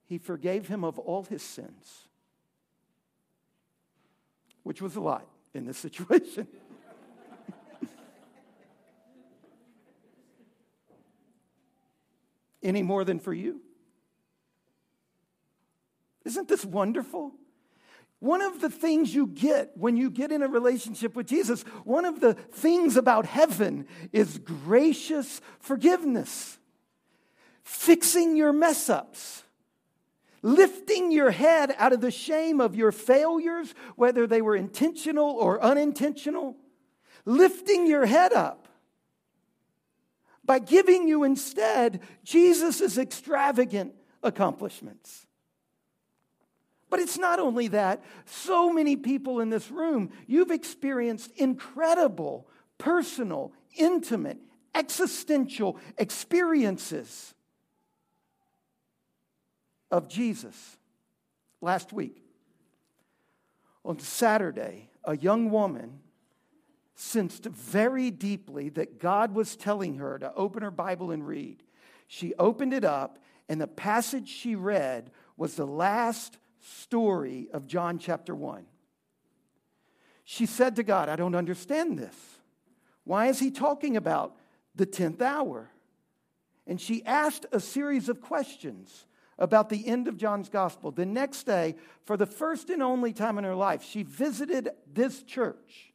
He 0.05 0.19
forgave 0.19 0.67
him 0.67 0.83
of 0.83 0.99
all 0.99 1.23
his 1.23 1.41
sins, 1.41 2.07
which 4.61 4.83
was 4.83 4.95
a 4.95 5.01
lot 5.01 5.27
in 5.55 5.65
this 5.65 5.77
situation. 5.87 6.47
Any 12.63 12.81
more 12.83 13.03
than 13.03 13.19
for 13.19 13.33
you. 13.33 13.61
Isn't 16.25 16.47
this 16.47 16.65
wonderful? 16.65 17.33
One 18.19 18.41
of 18.41 18.59
the 18.59 18.69
things 18.69 19.15
you 19.15 19.27
get 19.27 19.71
when 19.75 19.95
you 19.95 20.09
get 20.09 20.31
in 20.31 20.43
a 20.43 20.47
relationship 20.47 21.15
with 21.15 21.27
Jesus, 21.27 21.61
one 21.85 22.05
of 22.05 22.19
the 22.19 22.33
things 22.33 22.97
about 22.97 23.25
heaven 23.25 23.87
is 24.11 24.37
gracious 24.37 25.41
forgiveness, 25.59 26.57
fixing 27.63 28.35
your 28.35 28.51
mess 28.51 28.89
ups, 28.89 29.43
lifting 30.41 31.11
your 31.11 31.31
head 31.31 31.73
out 31.77 31.93
of 31.93 32.01
the 32.01 32.11
shame 32.11 32.59
of 32.59 32.75
your 32.75 32.91
failures, 32.91 33.73
whether 33.95 34.27
they 34.27 34.41
were 34.41 34.55
intentional 34.55 35.31
or 35.31 35.61
unintentional, 35.63 36.57
lifting 37.25 37.87
your 37.87 38.05
head 38.05 38.33
up 38.33 38.68
by 40.49 40.57
giving 40.57 41.07
you 41.07 41.25
instead 41.25 41.99
Jesus' 42.23 42.97
extravagant 42.97 43.93
accomplishments. 44.23 45.27
But 46.89 46.99
it's 46.99 47.19
not 47.19 47.37
only 47.39 47.67
that. 47.67 48.03
So 48.25 48.73
many 48.73 48.95
people 48.95 49.41
in 49.41 49.51
this 49.51 49.69
room, 49.69 50.09
you've 50.25 50.49
experienced 50.49 51.29
incredible, 51.35 52.47
personal, 52.79 53.53
intimate, 53.77 54.39
existential 54.73 55.77
experiences 55.99 57.35
of 59.91 60.09
Jesus. 60.09 60.77
Last 61.61 61.93
week, 61.93 62.23
on 63.85 63.99
Saturday, 63.99 64.89
a 65.03 65.15
young 65.15 65.51
woman 65.51 65.99
sensed 66.99 67.45
very 67.45 68.11
deeply 68.11 68.67
that 68.69 68.99
God 68.99 69.33
was 69.33 69.55
telling 69.55 69.97
her 69.97 70.19
to 70.19 70.33
open 70.33 70.63
her 70.63 70.71
Bible 70.71 71.11
and 71.11 71.25
read. 71.25 71.63
She 72.07 72.33
opened 72.35 72.73
it 72.73 72.83
up, 72.83 73.19
and 73.47 73.61
the 73.61 73.67
passage 73.67 74.27
she 74.27 74.55
read 74.55 75.11
was 75.37 75.55
the 75.55 75.65
last 75.65 76.37
story 76.59 77.47
of 77.53 77.67
John 77.67 77.99
chapter 77.99 78.35
1. 78.35 78.65
She 80.25 80.45
said 80.45 80.75
to 80.75 80.83
God, 80.83 81.07
I 81.07 81.15
don't 81.15 81.35
understand 81.35 81.97
this. 81.97 82.15
Why 83.05 83.27
is 83.27 83.39
he 83.39 83.49
talking 83.49 83.95
about 83.95 84.35
the 84.75 84.85
10th 84.85 85.21
hour? 85.21 85.71
And 86.67 86.81
she 86.81 87.03
asked 87.05 87.45
a 87.51 87.61
series 87.61 88.09
of 88.09 88.19
questions 88.19 89.05
about 89.37 89.69
the 89.69 89.87
end 89.87 90.09
of 90.09 90.17
John's 90.17 90.49
gospel. 90.49 90.91
The 90.91 91.05
next 91.05 91.43
day, 91.43 91.75
for 92.03 92.17
the 92.17 92.25
first 92.25 92.69
and 92.69 92.83
only 92.83 93.13
time 93.13 93.37
in 93.37 93.45
her 93.45 93.55
life, 93.55 93.83
she 93.83 94.03
visited 94.03 94.69
this 94.85 95.23
church 95.23 95.88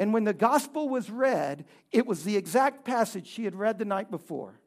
and 0.00 0.14
when 0.14 0.24
the 0.24 0.32
gospel 0.32 0.88
was 0.88 1.10
read, 1.10 1.66
it 1.92 2.06
was 2.06 2.24
the 2.24 2.38
exact 2.38 2.86
passage 2.86 3.26
she 3.26 3.44
had 3.44 3.54
read 3.54 3.78
the 3.78 3.84
night 3.84 4.10
before. 4.10 4.58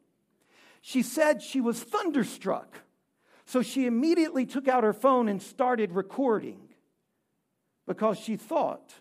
She 0.80 1.02
said 1.02 1.42
she 1.42 1.60
was 1.60 1.82
thunderstruck. 1.82 2.78
So 3.44 3.60
she 3.60 3.86
immediately 3.86 4.46
took 4.46 4.68
out 4.68 4.84
her 4.84 4.92
phone 4.92 5.26
and 5.26 5.42
started 5.42 5.90
recording 5.90 6.68
because 7.84 8.16
she 8.16 8.36
thought, 8.36 8.94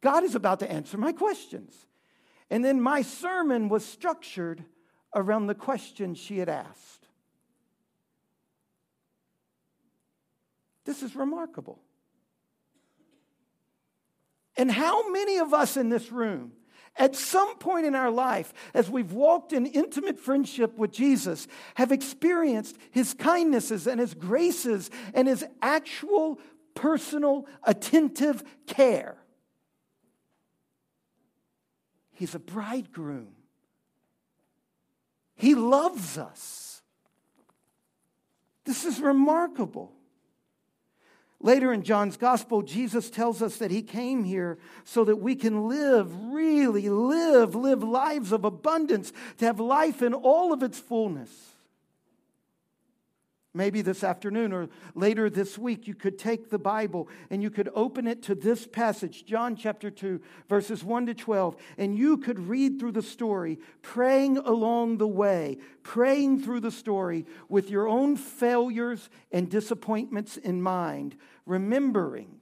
God 0.00 0.24
is 0.24 0.34
about 0.34 0.58
to 0.60 0.70
answer 0.70 0.98
my 0.98 1.12
questions. 1.12 1.86
And 2.50 2.64
then 2.64 2.80
my 2.80 3.02
sermon 3.02 3.68
was 3.68 3.84
structured 3.84 4.64
around 5.14 5.46
the 5.46 5.54
questions 5.54 6.18
she 6.18 6.38
had 6.38 6.48
asked. 6.48 7.06
This 10.84 11.04
is 11.04 11.14
remarkable. 11.14 11.80
And 14.56 14.70
how 14.70 15.10
many 15.10 15.38
of 15.38 15.54
us 15.54 15.76
in 15.76 15.88
this 15.88 16.10
room, 16.10 16.52
at 16.96 17.14
some 17.14 17.56
point 17.56 17.86
in 17.86 17.94
our 17.94 18.10
life, 18.10 18.52
as 18.74 18.90
we've 18.90 19.12
walked 19.12 19.52
in 19.52 19.66
intimate 19.66 20.18
friendship 20.18 20.76
with 20.76 20.90
Jesus, 20.90 21.46
have 21.76 21.92
experienced 21.92 22.76
his 22.90 23.14
kindnesses 23.14 23.86
and 23.86 24.00
his 24.00 24.14
graces 24.14 24.90
and 25.14 25.28
his 25.28 25.44
actual 25.62 26.38
personal, 26.74 27.46
attentive 27.62 28.42
care? 28.66 29.16
He's 32.12 32.34
a 32.34 32.38
bridegroom. 32.38 33.28
He 35.36 35.54
loves 35.54 36.18
us. 36.18 36.82
This 38.64 38.84
is 38.84 39.00
remarkable. 39.00 39.90
Later 41.42 41.72
in 41.72 41.82
John's 41.82 42.18
gospel, 42.18 42.60
Jesus 42.60 43.08
tells 43.08 43.40
us 43.40 43.56
that 43.56 43.70
he 43.70 43.80
came 43.80 44.24
here 44.24 44.58
so 44.84 45.04
that 45.04 45.16
we 45.16 45.34
can 45.34 45.68
live, 45.68 46.14
really 46.32 46.90
live, 46.90 47.54
live 47.54 47.82
lives 47.82 48.30
of 48.32 48.44
abundance, 48.44 49.10
to 49.38 49.46
have 49.46 49.58
life 49.58 50.02
in 50.02 50.12
all 50.12 50.52
of 50.52 50.62
its 50.62 50.78
fullness. 50.78 51.49
Maybe 53.52 53.82
this 53.82 54.04
afternoon 54.04 54.52
or 54.52 54.68
later 54.94 55.28
this 55.28 55.58
week, 55.58 55.88
you 55.88 55.94
could 55.94 56.18
take 56.18 56.50
the 56.50 56.58
Bible 56.58 57.08
and 57.30 57.42
you 57.42 57.50
could 57.50 57.68
open 57.74 58.06
it 58.06 58.22
to 58.24 58.36
this 58.36 58.64
passage, 58.64 59.24
John 59.24 59.56
chapter 59.56 59.90
2, 59.90 60.20
verses 60.48 60.84
1 60.84 61.06
to 61.06 61.14
12, 61.14 61.56
and 61.76 61.98
you 61.98 62.18
could 62.18 62.38
read 62.38 62.78
through 62.78 62.92
the 62.92 63.02
story, 63.02 63.58
praying 63.82 64.38
along 64.38 64.98
the 64.98 65.08
way, 65.08 65.58
praying 65.82 66.44
through 66.44 66.60
the 66.60 66.70
story 66.70 67.26
with 67.48 67.70
your 67.70 67.88
own 67.88 68.16
failures 68.16 69.10
and 69.32 69.50
disappointments 69.50 70.36
in 70.36 70.62
mind, 70.62 71.16
remembering 71.44 72.40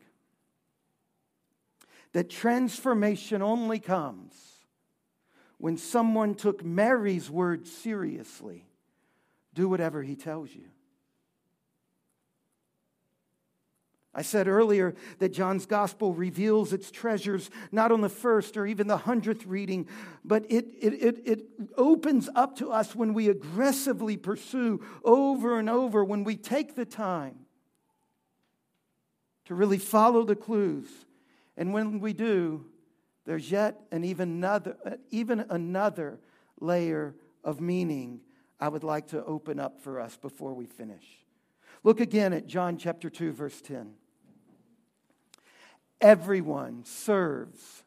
that 2.13 2.29
transformation 2.29 3.41
only 3.41 3.79
comes 3.79 4.35
when 5.57 5.79
someone 5.79 6.35
took 6.35 6.63
Mary's 6.63 7.31
words 7.31 7.73
seriously. 7.73 8.67
Do 9.55 9.71
whatever 9.71 10.03
he 10.03 10.15
tells 10.15 10.55
you. 10.55 10.67
I 14.15 14.23
said 14.23 14.49
earlier 14.49 14.95
that 15.19 15.33
John's 15.33 15.67
gospel 15.67 16.15
reveals 16.15 16.73
its 16.73 16.91
treasures 16.91 17.51
not 17.71 17.93
on 17.93 18.01
the 18.01 18.09
first 18.09 18.57
or 18.57 18.67
even 18.67 18.87
the 18.87 18.97
hundredth 18.97 19.47
reading, 19.47 19.87
but 20.25 20.45
it, 20.51 20.67
it, 20.81 20.95
it, 20.95 21.23
it, 21.27 21.45
opens 21.77 22.29
up 22.35 22.57
to 22.57 22.73
us 22.73 22.97
when 22.97 23.15
we 23.15 23.29
aggressively 23.29 24.17
pursue 24.17 24.85
over 25.05 25.59
and 25.59 25.69
over, 25.69 26.03
when 26.05 26.25
we 26.25 26.37
take 26.37 26.75
the 26.75 26.87
time 26.87 27.47
to 29.45 29.55
really 29.55 29.79
follow 29.79 30.25
the 30.25 30.37
clues. 30.37 30.89
And 31.57 31.73
when 31.73 32.01
we 32.01 32.13
do, 32.13 32.67
there's 33.25 33.51
yet 33.51 33.81
an 33.93 34.05
even 34.05 34.31
another, 34.31 34.77
even 35.11 35.45
another 35.51 36.19
layer 36.61 37.15
of 37.45 37.61
meaning 37.61 38.21
I 38.59 38.69
would 38.69 38.85
like 38.85 39.09
to 39.09 39.25
open 39.25 39.61
up 39.61 39.81
for 39.81 40.01
us 40.01 40.17
before 40.17 40.55
we 40.55 40.67
finish. 40.67 41.05
Look 41.85 42.01
again 42.01 42.33
at 42.33 42.47
John 42.47 42.77
chapter 42.77 43.09
2, 43.09 43.33
verse 43.33 43.61
10. 43.61 43.95
Everyone 46.01 46.85
serves 46.85 47.83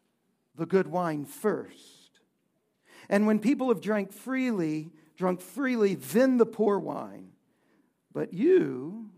the 0.56 0.66
good 0.66 0.88
wine 0.88 1.26
first. 1.26 2.20
And 3.10 3.28
when 3.28 3.40
people 3.40 3.70
have 3.70 3.82
drank 3.82 4.12
freely, 4.14 4.92
drunk 5.18 5.42
freely, 5.42 5.96
then 5.96 6.38
the 6.38 6.46
poor 6.46 6.80
wine. 6.80 7.30
But 8.14 8.34
you, 8.34 9.10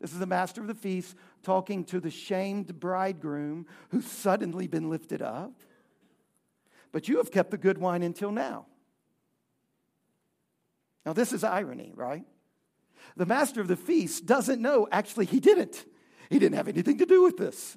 this 0.00 0.12
is 0.12 0.18
the 0.18 0.26
master 0.26 0.60
of 0.60 0.66
the 0.66 0.74
feast 0.74 1.16
talking 1.42 1.84
to 1.84 2.00
the 2.00 2.10
shamed 2.10 2.78
bridegroom 2.78 3.66
who's 3.90 4.06
suddenly 4.06 4.66
been 4.66 4.90
lifted 4.90 5.22
up. 5.22 5.52
But 6.92 7.08
you 7.08 7.18
have 7.18 7.30
kept 7.30 7.50
the 7.50 7.58
good 7.58 7.78
wine 7.78 8.02
until 8.02 8.32
now. 8.32 8.66
Now, 11.04 11.12
this 11.12 11.32
is 11.32 11.44
irony, 11.44 11.92
right? 11.94 12.24
The 13.16 13.26
master 13.26 13.60
of 13.60 13.68
the 13.68 13.76
feast 13.76 14.26
doesn't 14.26 14.60
know, 14.60 14.88
actually, 14.90 15.26
he 15.26 15.40
didn't. 15.40 15.84
He 16.30 16.38
didn't 16.38 16.56
have 16.56 16.68
anything 16.68 16.98
to 16.98 17.06
do 17.06 17.22
with 17.22 17.36
this. 17.36 17.76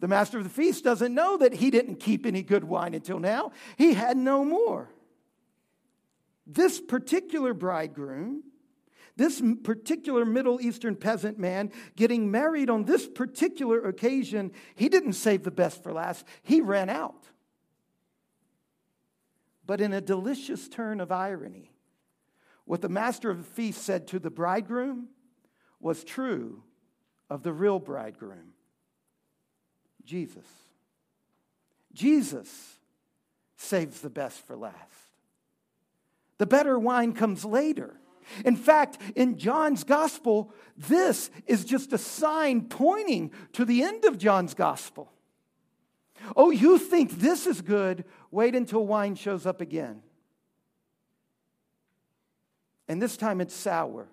The 0.00 0.08
master 0.08 0.38
of 0.38 0.44
the 0.44 0.50
feast 0.50 0.82
doesn't 0.82 1.14
know 1.14 1.36
that 1.36 1.54
he 1.54 1.70
didn't 1.70 1.96
keep 1.96 2.24
any 2.24 2.42
good 2.42 2.64
wine 2.64 2.94
until 2.94 3.18
now. 3.18 3.52
He 3.76 3.92
had 3.92 4.16
no 4.16 4.44
more. 4.44 4.90
This 6.46 6.80
particular 6.80 7.52
bridegroom, 7.52 8.42
this 9.16 9.42
particular 9.62 10.24
Middle 10.24 10.60
Eastern 10.60 10.96
peasant 10.96 11.38
man 11.38 11.70
getting 11.96 12.30
married 12.30 12.70
on 12.70 12.84
this 12.84 13.06
particular 13.06 13.86
occasion, 13.86 14.52
he 14.74 14.88
didn't 14.88 15.12
save 15.12 15.42
the 15.42 15.50
best 15.50 15.82
for 15.82 15.92
last. 15.92 16.26
He 16.42 16.62
ran 16.62 16.88
out. 16.88 17.28
But 19.66 19.80
in 19.82 19.92
a 19.92 20.00
delicious 20.00 20.68
turn 20.68 21.00
of 21.00 21.12
irony, 21.12 21.69
what 22.70 22.82
the 22.82 22.88
master 22.88 23.30
of 23.30 23.38
the 23.38 23.42
feast 23.42 23.82
said 23.82 24.06
to 24.06 24.20
the 24.20 24.30
bridegroom 24.30 25.08
was 25.80 26.04
true 26.04 26.62
of 27.28 27.42
the 27.42 27.52
real 27.52 27.80
bridegroom. 27.80 28.52
Jesus. 30.04 30.46
Jesus 31.92 32.78
saves 33.56 34.00
the 34.02 34.08
best 34.08 34.46
for 34.46 34.54
last. 34.54 34.76
The 36.38 36.46
better 36.46 36.78
wine 36.78 37.12
comes 37.12 37.44
later. 37.44 37.98
In 38.44 38.54
fact, 38.54 38.98
in 39.16 39.36
John's 39.36 39.82
gospel, 39.82 40.54
this 40.76 41.28
is 41.48 41.64
just 41.64 41.92
a 41.92 41.98
sign 41.98 42.68
pointing 42.68 43.32
to 43.54 43.64
the 43.64 43.82
end 43.82 44.04
of 44.04 44.16
John's 44.16 44.54
gospel. 44.54 45.10
Oh, 46.36 46.50
you 46.50 46.78
think 46.78 47.18
this 47.18 47.48
is 47.48 47.62
good? 47.62 48.04
Wait 48.30 48.54
until 48.54 48.86
wine 48.86 49.16
shows 49.16 49.44
up 49.44 49.60
again. 49.60 50.02
And 52.90 53.00
this 53.00 53.16
time 53.16 53.40
it's 53.40 53.54
sour. 53.54 54.08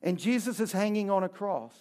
And 0.00 0.18
Jesus 0.18 0.58
is 0.58 0.72
hanging 0.72 1.10
on 1.10 1.22
a 1.22 1.28
cross. 1.28 1.74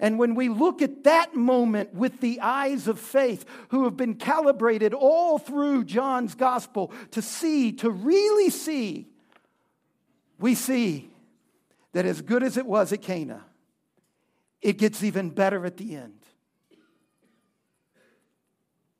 And 0.00 0.18
when 0.18 0.34
we 0.34 0.48
look 0.48 0.82
at 0.82 1.04
that 1.04 1.36
moment 1.36 1.94
with 1.94 2.18
the 2.18 2.40
eyes 2.40 2.88
of 2.88 2.98
faith, 2.98 3.44
who 3.68 3.84
have 3.84 3.96
been 3.96 4.16
calibrated 4.16 4.92
all 4.92 5.38
through 5.38 5.84
John's 5.84 6.34
gospel 6.34 6.92
to 7.12 7.22
see, 7.22 7.70
to 7.74 7.90
really 7.90 8.50
see, 8.50 9.06
we 10.40 10.56
see 10.56 11.08
that 11.92 12.04
as 12.04 12.20
good 12.20 12.42
as 12.42 12.56
it 12.56 12.66
was 12.66 12.92
at 12.92 13.02
Cana, 13.02 13.44
it 14.60 14.78
gets 14.78 15.04
even 15.04 15.30
better 15.30 15.64
at 15.64 15.76
the 15.76 15.94
end. 15.94 16.18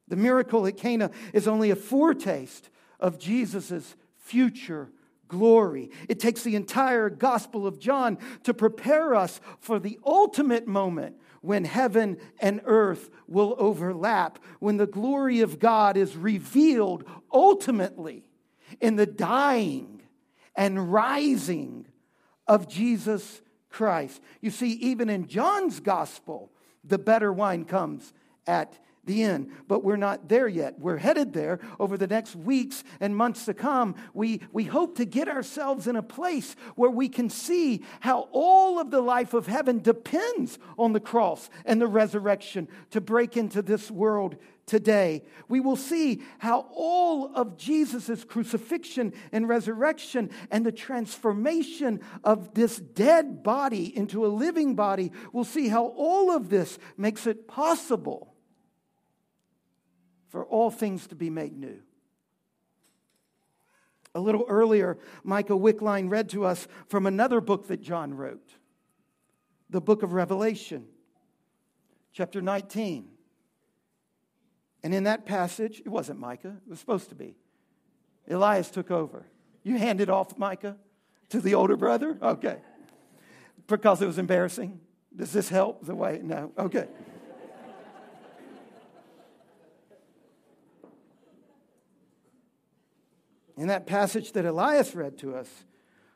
The 0.07 0.15
miracle 0.15 0.65
at 0.69 0.77
Cana 0.77 1.11
is 1.33 1.49
only 1.49 1.73
a 1.73 1.77
foretaste 1.77 2.71
of 3.01 3.19
Jesus' 3.19 3.97
future 4.17 4.93
glory. 5.29 5.91
It 6.09 6.19
takes 6.19 6.43
the 6.43 6.57
entire 6.57 7.11
Gospel 7.11 7.67
of 7.67 7.79
John 7.79 8.19
to 8.45 8.55
prepare 8.55 9.15
us 9.15 9.41
for 9.61 9.79
the 9.79 9.99
ultimate 10.05 10.67
moment 10.67 11.17
when 11.41 11.65
heaven 11.65 12.19
and 12.41 12.61
earth 12.65 13.11
will 13.27 13.55
overlap, 13.59 14.39
when 14.59 14.77
the 14.77 14.87
glory 14.87 15.41
of 15.41 15.59
God 15.59 15.97
is 15.97 16.17
revealed 16.17 17.05
ultimately 17.33 18.25
in 18.81 18.97
the 18.97 19.07
dying 19.07 20.03
and 20.57 20.93
rising 20.93 21.87
of 22.47 22.69
Jesus 22.69 23.41
Christ. 23.71 24.21
You 24.41 24.51
see, 24.51 24.73
even 24.73 25.09
in 25.09 25.29
John's 25.29 25.81
Gospel, 25.81 26.51
the 26.83 26.99
better 26.99 27.33
wine 27.33 27.65
comes 27.65 28.13
at 28.47 28.79
the 29.09 29.25
end. 29.25 29.51
But 29.67 29.83
we're 29.83 29.97
not 29.97 30.29
there 30.29 30.47
yet. 30.47 30.79
We're 30.79 30.99
headed 30.99 31.33
there 31.33 31.59
over 31.81 31.97
the 31.97 32.07
next 32.07 32.37
weeks 32.37 32.85
and 33.01 33.17
months 33.17 33.47
to 33.47 33.55
come. 33.55 33.97
We, 34.15 34.43
we 34.53 34.65
hope 34.65 34.97
to 34.99 35.05
get 35.05 35.29
ourselves 35.29 35.89
in 35.89 35.97
a 35.97 36.03
place 36.03 36.55
where 36.77 36.91
we 36.91 37.09
can 37.09 37.29
see 37.29 37.83
how 37.99 38.29
all 38.31 38.79
of 38.79 38.93
the 38.93 39.01
life 39.01 39.35
of 39.35 39.49
heaven 39.49 39.81
depends 39.81 40.61
on 40.79 40.93
the 40.93 41.01
cross 41.01 41.51
and 41.65 41.81
the 41.81 41.89
resurrection 41.89 42.69
to 42.91 43.01
break 43.01 43.37
into 43.37 43.63
this 43.63 43.91
world 43.91 44.37
today. 44.69 45.25
We 45.49 45.61
will 45.61 45.77
see 45.77 46.23
how 46.39 46.67
all 46.73 47.35
of 47.35 47.57
Jesus' 47.57 48.23
crucifixion 48.25 49.13
and 49.33 49.49
resurrection 49.49 50.31
and 50.51 50.65
the 50.65 50.73
transformation 50.73 52.01
of 52.23 52.55
this 52.55 52.77
dead 52.77 53.43
body 53.43 53.97
into 53.97 54.25
a 54.25 54.29
living 54.29 54.77
body, 54.77 55.11
we'll 55.33 55.45
see 55.45 55.69
how 55.69 55.87
all 55.97 56.31
of 56.31 56.51
this 56.51 56.79
makes 56.97 57.27
it 57.27 57.49
possible 57.49 58.28
for 60.29 60.45
all 60.45 60.71
things 60.71 61.07
to 61.09 61.15
be 61.15 61.31
made 61.31 61.57
new. 61.57 61.79
A 64.15 64.21
little 64.21 64.45
earlier, 64.49 64.99
Micah 65.23 65.53
Wickline 65.53 66.11
read 66.11 66.29
to 66.31 66.45
us 66.45 66.67
from 66.89 67.07
another 67.07 67.41
book 67.41 67.69
that 67.69 67.81
John 67.81 68.15
wrote, 68.15 68.55
the 69.71 69.81
book 69.81 70.03
of 70.03 70.13
Revelation, 70.13 70.87
chapter 72.13 72.41
19. 72.41 73.09
And 74.83 74.95
in 74.95 75.05
that 75.05 75.27
passage, 75.27 75.81
it 75.85 75.89
wasn't 75.89 76.19
Micah, 76.19 76.57
it 76.67 76.71
was 76.71 76.81
supposed 76.81 77.11
to 77.11 77.15
be. 77.15 77.37
Elias 78.31 78.71
took 78.71 78.91
over. 78.91 79.27
You 79.63 79.77
handed 79.79 80.09
off 80.09 80.39
Micah 80.39 80.77
to 81.31 81.41
the 81.41 81.55
older 81.55 81.77
brother? 81.77 82.17
Okay. 82.23 82.59
Because 83.67 84.01
it 84.01 84.07
was 84.07 84.19
embarrassing. 84.19 84.81
Does 85.15 85.33
this 85.33 85.49
help 85.49 85.85
the 85.85 85.95
way? 85.95 86.21
No. 86.23 86.53
Okay. 86.59 86.89
In 93.59 93.67
that 93.67 93.89
passage 93.89 94.33
that 94.33 94.45
Elias 94.45 94.95
read 94.95 95.19
to 95.19 95.35
us, 95.35 95.49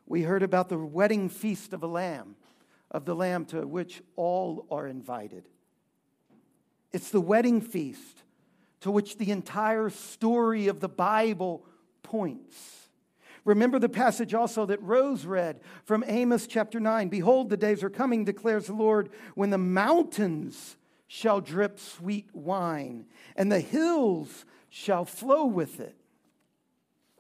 we 0.07 0.23
heard 0.23 0.45
about 0.45 0.69
the 0.69 0.79
wedding 0.79 1.29
feast 1.29 1.73
of 1.73 1.83
a 1.83 1.89
lamb, 1.89 2.37
of 2.89 3.05
the 3.05 3.17
lamb 3.17 3.47
to 3.47 3.67
which 3.67 4.01
all 4.15 4.65
are 4.71 4.87
invited. 4.87 5.49
It's 6.93 7.11
the 7.11 7.21
wedding 7.21 7.61
feast 7.61 8.23
to 8.83 8.93
which 8.93 9.19
the 9.19 9.33
entire 9.33 9.91
story 9.91 10.69
of 10.69 10.79
the 10.79 10.89
Bible 10.89 11.67
points. 12.05 12.89
Remember 13.45 13.81
the 13.81 13.89
passage 13.89 14.35
also 14.35 14.65
that 14.67 14.81
Rose 14.81 15.27
read 15.27 15.61
from 15.85 16.05
Amos 16.07 16.47
chapter 16.47 16.79
9 16.79 17.09
Behold, 17.09 17.51
the 17.51 17.57
days 17.57 17.83
are 17.83 17.91
coming, 17.91 18.25
declares 18.25 18.67
the 18.67 18.75
Lord, 18.75 19.11
when 19.35 19.51
the 19.51 19.59
mountains 19.59 20.77
shall 21.09 21.41
drip 21.41 21.81
sweet 21.81 22.29
wine, 22.33 23.07
and 23.35 23.51
the 23.51 23.59
hills 23.59 24.45
shall 24.69 25.05
flow 25.05 25.45
with 25.45 25.81
it. 25.81 25.97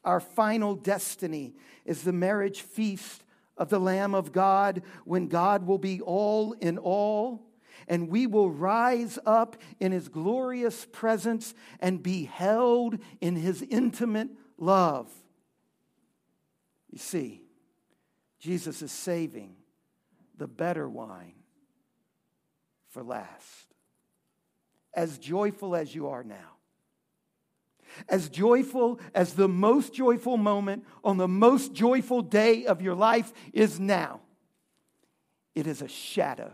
Our 0.05 0.21
final 0.21 0.75
destiny 0.75 1.55
is 1.85 2.03
the 2.03 2.13
marriage 2.13 2.63
feast 2.63 3.25
of 3.57 3.69
the 3.69 3.79
Lamb 3.79 4.15
of 4.15 4.33
God 4.33 4.83
when 5.05 5.29
God 5.29 5.67
will 5.67 5.79
be 5.79 6.01
all 6.01 6.53
in 6.53 6.79
all 6.79 7.47
and 7.89 8.09
we 8.09 8.27
will 8.27 8.51
rise 8.51 9.19
up 9.27 9.57
in 9.81 9.93
his 9.93 10.09
glorious 10.09 10.87
presence 10.93 11.55
and 11.81 12.03
be 12.03 12.25
held 12.25 12.99
in 13.21 13.37
his 13.37 13.63
intimate 13.63 14.29
love. 14.59 15.11
You 16.91 16.99
see, 16.99 17.43
Jesus 18.39 18.83
is 18.83 18.93
saving 18.93 19.57
the 20.37 20.47
better 20.47 20.89
wine 20.89 21.35
for 22.91 23.03
last. 23.03 23.75
As 24.95 25.19
joyful 25.19 25.75
as 25.75 25.95
you 25.95 26.09
are 26.09 26.25
now, 26.25 26.57
as 28.09 28.29
joyful 28.29 29.01
as 29.15 29.35
the 29.35 29.49
most 29.49 29.95
joyful 29.95 30.37
moment 30.37 30.85
on 31.05 31.17
the 31.17 31.29
most 31.29 31.73
joyful 31.73 32.23
day 32.23 32.67
of 32.67 32.83
your 32.83 32.95
life 32.95 33.33
is 33.53 33.79
now, 33.79 34.21
it 35.55 35.67
is 35.67 35.83
a 35.83 35.89
shadow 35.89 36.53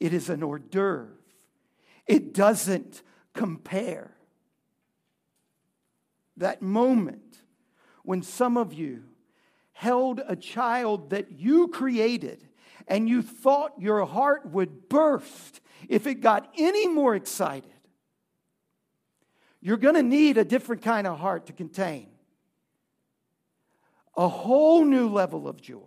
it 0.00 0.14
is 0.14 0.30
an 0.30 0.42
hors 0.42 0.58
d'oeuvre. 0.58 1.12
It 2.06 2.32
doesn't 2.32 3.02
compare. 3.34 4.10
That 6.38 6.62
moment 6.62 7.42
when 8.02 8.22
some 8.22 8.56
of 8.56 8.72
you 8.72 9.04
held 9.72 10.22
a 10.26 10.34
child 10.34 11.10
that 11.10 11.32
you 11.32 11.68
created 11.68 12.48
and 12.88 13.08
you 13.08 13.22
thought 13.22 13.74
your 13.78 14.06
heart 14.06 14.46
would 14.46 14.88
burst 14.88 15.60
if 15.88 16.06
it 16.06 16.22
got 16.22 16.50
any 16.58 16.88
more 16.88 17.14
excited, 17.14 17.70
you're 19.60 19.76
going 19.76 19.94
to 19.94 20.02
need 20.02 20.38
a 20.38 20.44
different 20.44 20.82
kind 20.82 21.06
of 21.06 21.18
heart 21.18 21.46
to 21.46 21.52
contain 21.52 22.08
a 24.16 24.28
whole 24.28 24.84
new 24.84 25.08
level 25.08 25.48
of 25.48 25.60
joy. 25.60 25.80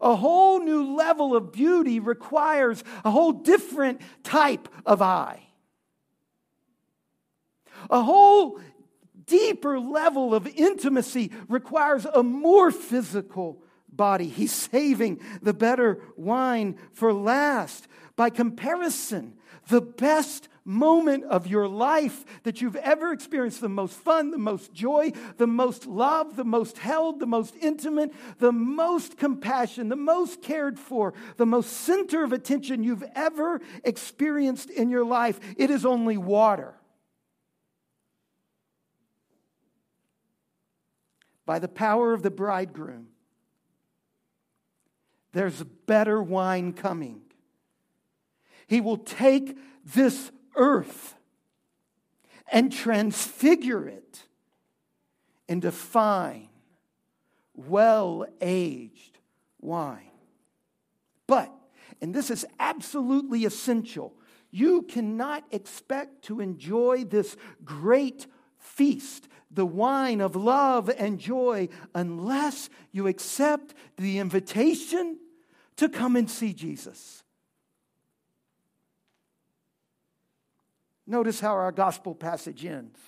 A 0.00 0.16
whole 0.16 0.60
new 0.60 0.96
level 0.96 1.36
of 1.36 1.52
beauty 1.52 2.00
requires 2.00 2.82
a 3.04 3.10
whole 3.10 3.32
different 3.32 4.00
type 4.22 4.68
of 4.86 5.02
eye. 5.02 5.42
A 7.90 8.02
whole 8.02 8.60
deeper 9.26 9.78
level 9.78 10.34
of 10.34 10.46
intimacy 10.46 11.30
requires 11.48 12.06
a 12.06 12.22
more 12.22 12.70
physical 12.70 13.62
body. 13.88 14.28
He's 14.28 14.52
saving 14.52 15.20
the 15.42 15.54
better 15.54 16.00
wine 16.16 16.76
for 16.92 17.12
last. 17.12 17.86
By 18.16 18.30
comparison, 18.30 19.34
the 19.68 19.80
best 19.80 20.48
moment 20.64 21.24
of 21.24 21.46
your 21.46 21.68
life 21.68 22.24
that 22.44 22.60
you've 22.60 22.76
ever 22.76 23.12
experienced 23.12 23.60
the 23.60 23.68
most 23.68 23.94
fun, 23.94 24.30
the 24.30 24.38
most 24.38 24.72
joy, 24.72 25.12
the 25.36 25.46
most 25.46 25.86
love, 25.86 26.36
the 26.36 26.44
most 26.44 26.78
held, 26.78 27.20
the 27.20 27.26
most 27.26 27.54
intimate, 27.60 28.12
the 28.38 28.52
most 28.52 29.18
compassion, 29.18 29.88
the 29.88 29.96
most 29.96 30.42
cared 30.42 30.78
for, 30.78 31.12
the 31.36 31.46
most 31.46 31.70
center 31.70 32.24
of 32.24 32.32
attention 32.32 32.82
you've 32.82 33.04
ever 33.14 33.60
experienced 33.84 34.70
in 34.70 34.88
your 34.88 35.04
life. 35.04 35.38
It 35.58 35.70
is 35.70 35.84
only 35.84 36.16
water. 36.16 36.74
By 41.46 41.58
the 41.58 41.68
power 41.68 42.14
of 42.14 42.22
the 42.22 42.30
bridegroom, 42.30 43.08
there's 45.32 45.62
better 45.62 46.22
wine 46.22 46.72
coming. 46.72 47.23
He 48.66 48.80
will 48.80 48.96
take 48.96 49.56
this 49.84 50.30
earth 50.56 51.14
and 52.50 52.72
transfigure 52.72 53.86
it 53.88 54.22
into 55.48 55.72
fine, 55.72 56.48
well 57.54 58.26
aged 58.40 59.18
wine. 59.60 60.10
But, 61.26 61.52
and 62.00 62.14
this 62.14 62.30
is 62.30 62.46
absolutely 62.58 63.44
essential, 63.44 64.14
you 64.50 64.82
cannot 64.82 65.44
expect 65.50 66.22
to 66.26 66.40
enjoy 66.40 67.04
this 67.04 67.36
great 67.64 68.26
feast, 68.56 69.26
the 69.50 69.66
wine 69.66 70.20
of 70.20 70.36
love 70.36 70.88
and 70.96 71.18
joy, 71.18 71.68
unless 71.94 72.70
you 72.92 73.08
accept 73.08 73.74
the 73.96 74.18
invitation 74.18 75.18
to 75.76 75.88
come 75.88 76.14
and 76.14 76.30
see 76.30 76.52
Jesus. 76.52 77.23
Notice 81.06 81.40
how 81.40 81.52
our 81.52 81.72
gospel 81.72 82.14
passage 82.14 82.64
ends. 82.64 82.98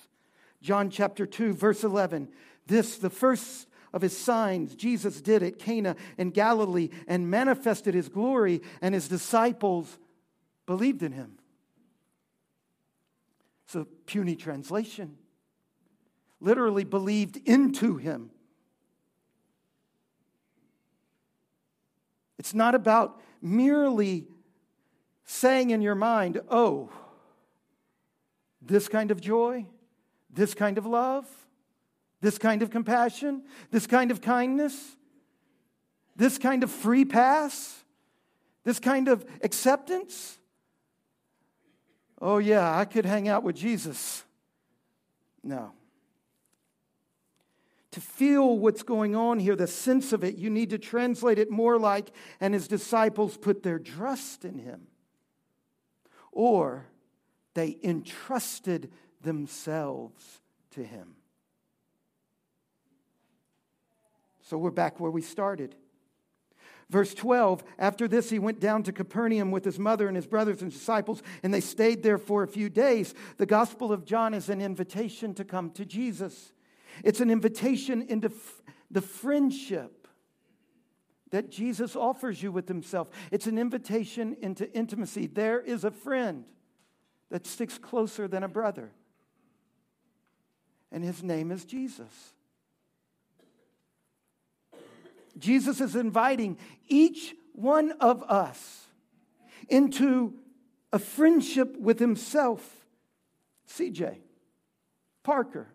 John 0.61 0.89
chapter 0.89 1.25
2, 1.25 1.53
verse 1.53 1.83
11. 1.83 2.29
This, 2.65 2.97
the 2.97 3.09
first 3.09 3.67
of 3.93 4.01
his 4.01 4.17
signs, 4.17 4.75
Jesus 4.75 5.21
did 5.21 5.41
at 5.41 5.59
Cana 5.59 5.95
in 6.17 6.31
Galilee 6.31 6.89
and 7.07 7.29
manifested 7.29 7.93
his 7.93 8.09
glory, 8.09 8.61
and 8.81 8.93
his 8.93 9.07
disciples 9.07 9.97
believed 10.65 11.01
in 11.01 11.13
him. 11.13 11.37
It's 13.65 13.75
a 13.75 13.85
puny 14.05 14.35
translation. 14.35 15.17
Literally 16.39 16.83
believed 16.83 17.37
into 17.45 17.97
him. 17.97 18.29
It's 22.37 22.53
not 22.53 22.75
about 22.75 23.19
merely 23.41 24.27
saying 25.25 25.71
in 25.71 25.81
your 25.81 25.95
mind, 25.95 26.39
oh, 26.49 26.89
this 28.67 28.87
kind 28.87 29.11
of 29.11 29.21
joy, 29.21 29.65
this 30.29 30.53
kind 30.53 30.77
of 30.77 30.85
love, 30.85 31.25
this 32.21 32.37
kind 32.37 32.61
of 32.61 32.69
compassion, 32.69 33.43
this 33.71 33.87
kind 33.87 34.11
of 34.11 34.21
kindness, 34.21 34.95
this 36.15 36.37
kind 36.37 36.63
of 36.63 36.71
free 36.71 37.05
pass, 37.05 37.83
this 38.63 38.79
kind 38.79 39.07
of 39.07 39.25
acceptance. 39.43 40.37
Oh, 42.19 42.39
yeah, 42.39 42.77
I 42.77 42.85
could 42.85 43.05
hang 43.05 43.27
out 43.27 43.43
with 43.43 43.55
Jesus. 43.55 44.23
No. 45.43 45.71
To 47.91 48.01
feel 48.01 48.57
what's 48.57 48.83
going 48.83 49.15
on 49.15 49.39
here, 49.39 49.55
the 49.55 49.67
sense 49.67 50.11
of 50.11 50.23
it, 50.23 50.35
you 50.35 50.49
need 50.49 50.71
to 50.71 50.77
translate 50.77 51.39
it 51.39 51.49
more 51.49 51.79
like, 51.79 52.11
and 52.39 52.53
his 52.53 52.67
disciples 52.67 53.37
put 53.37 53.63
their 53.63 53.79
trust 53.79 54.43
in 54.43 54.57
him. 54.57 54.87
Or, 56.31 56.85
they 57.57 57.75
entrusted 57.83 58.91
themselves 59.23 60.41
to 60.69 60.83
him. 60.83 61.15
So 64.43 64.59
we're 64.59 64.69
back 64.69 64.99
where 64.99 65.09
we 65.09 65.23
started. 65.23 65.73
Verse 66.91 67.15
12, 67.15 67.63
after 67.79 68.07
this, 68.07 68.29
he 68.29 68.37
went 68.37 68.59
down 68.59 68.83
to 68.83 68.91
Capernaum 68.93 69.49
with 69.49 69.65
his 69.65 69.79
mother 69.79 70.07
and 70.07 70.15
his 70.15 70.27
brothers 70.27 70.61
and 70.61 70.71
disciples, 70.71 71.23
and 71.41 71.51
they 71.51 71.59
stayed 71.59 72.03
there 72.03 72.19
for 72.19 72.43
a 72.43 72.47
few 72.47 72.69
days. 72.69 73.15
The 73.37 73.47
Gospel 73.47 73.91
of 73.91 74.05
John 74.05 74.35
is 74.35 74.49
an 74.49 74.61
invitation 74.61 75.33
to 75.33 75.43
come 75.43 75.71
to 75.71 75.83
Jesus, 75.83 76.53
it's 77.03 77.21
an 77.21 77.31
invitation 77.31 78.03
into 78.03 78.27
f- 78.27 78.61
the 78.91 79.01
friendship 79.01 80.07
that 81.31 81.49
Jesus 81.49 81.95
offers 81.95 82.43
you 82.43 82.51
with 82.51 82.67
himself. 82.67 83.09
It's 83.31 83.47
an 83.47 83.57
invitation 83.57 84.37
into 84.41 84.71
intimacy. 84.73 85.25
There 85.25 85.59
is 85.59 85.83
a 85.83 85.91
friend 85.91 86.45
that 87.29 87.45
sticks 87.45 87.77
closer 87.77 88.27
than 88.27 88.43
a 88.43 88.47
brother. 88.47 88.91
And 90.91 91.03
his 91.03 91.21
name 91.21 91.51
is 91.51 91.65
Jesus. 91.65 92.33
Jesus 95.37 95.81
is 95.81 95.95
inviting 95.95 96.57
each 96.87 97.35
one 97.53 97.91
of 97.99 98.23
us 98.23 98.87
into 99.69 100.33
a 100.91 100.99
friendship 100.99 101.77
with 101.77 101.99
himself. 101.99 102.85
CJ, 103.69 104.17
Parker, 105.23 105.67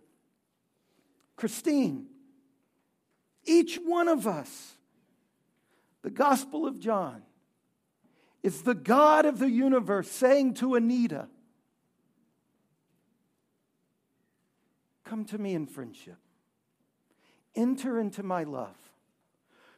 Christine, 1.36 2.06
each 3.44 3.76
one 3.76 4.08
of 4.08 4.26
us. 4.26 4.74
The 6.02 6.10
Gospel 6.10 6.66
of 6.66 6.80
John 6.80 7.22
is 8.42 8.62
the 8.62 8.74
God 8.74 9.24
of 9.24 9.38
the 9.38 9.50
universe 9.50 10.10
saying 10.10 10.54
to 10.54 10.74
Anita, 10.74 11.28
Come 15.12 15.26
to 15.26 15.36
me 15.36 15.52
in 15.52 15.66
friendship. 15.66 16.16
Enter 17.54 18.00
into 18.00 18.22
my 18.22 18.44
love. 18.44 18.78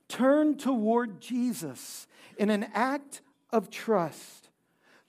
Turn 0.07 0.57
toward 0.57 1.21
Jesus 1.21 2.07
in 2.39 2.51
an 2.51 2.69
act 2.73 3.21
of 3.51 3.69
trust. 3.69 4.51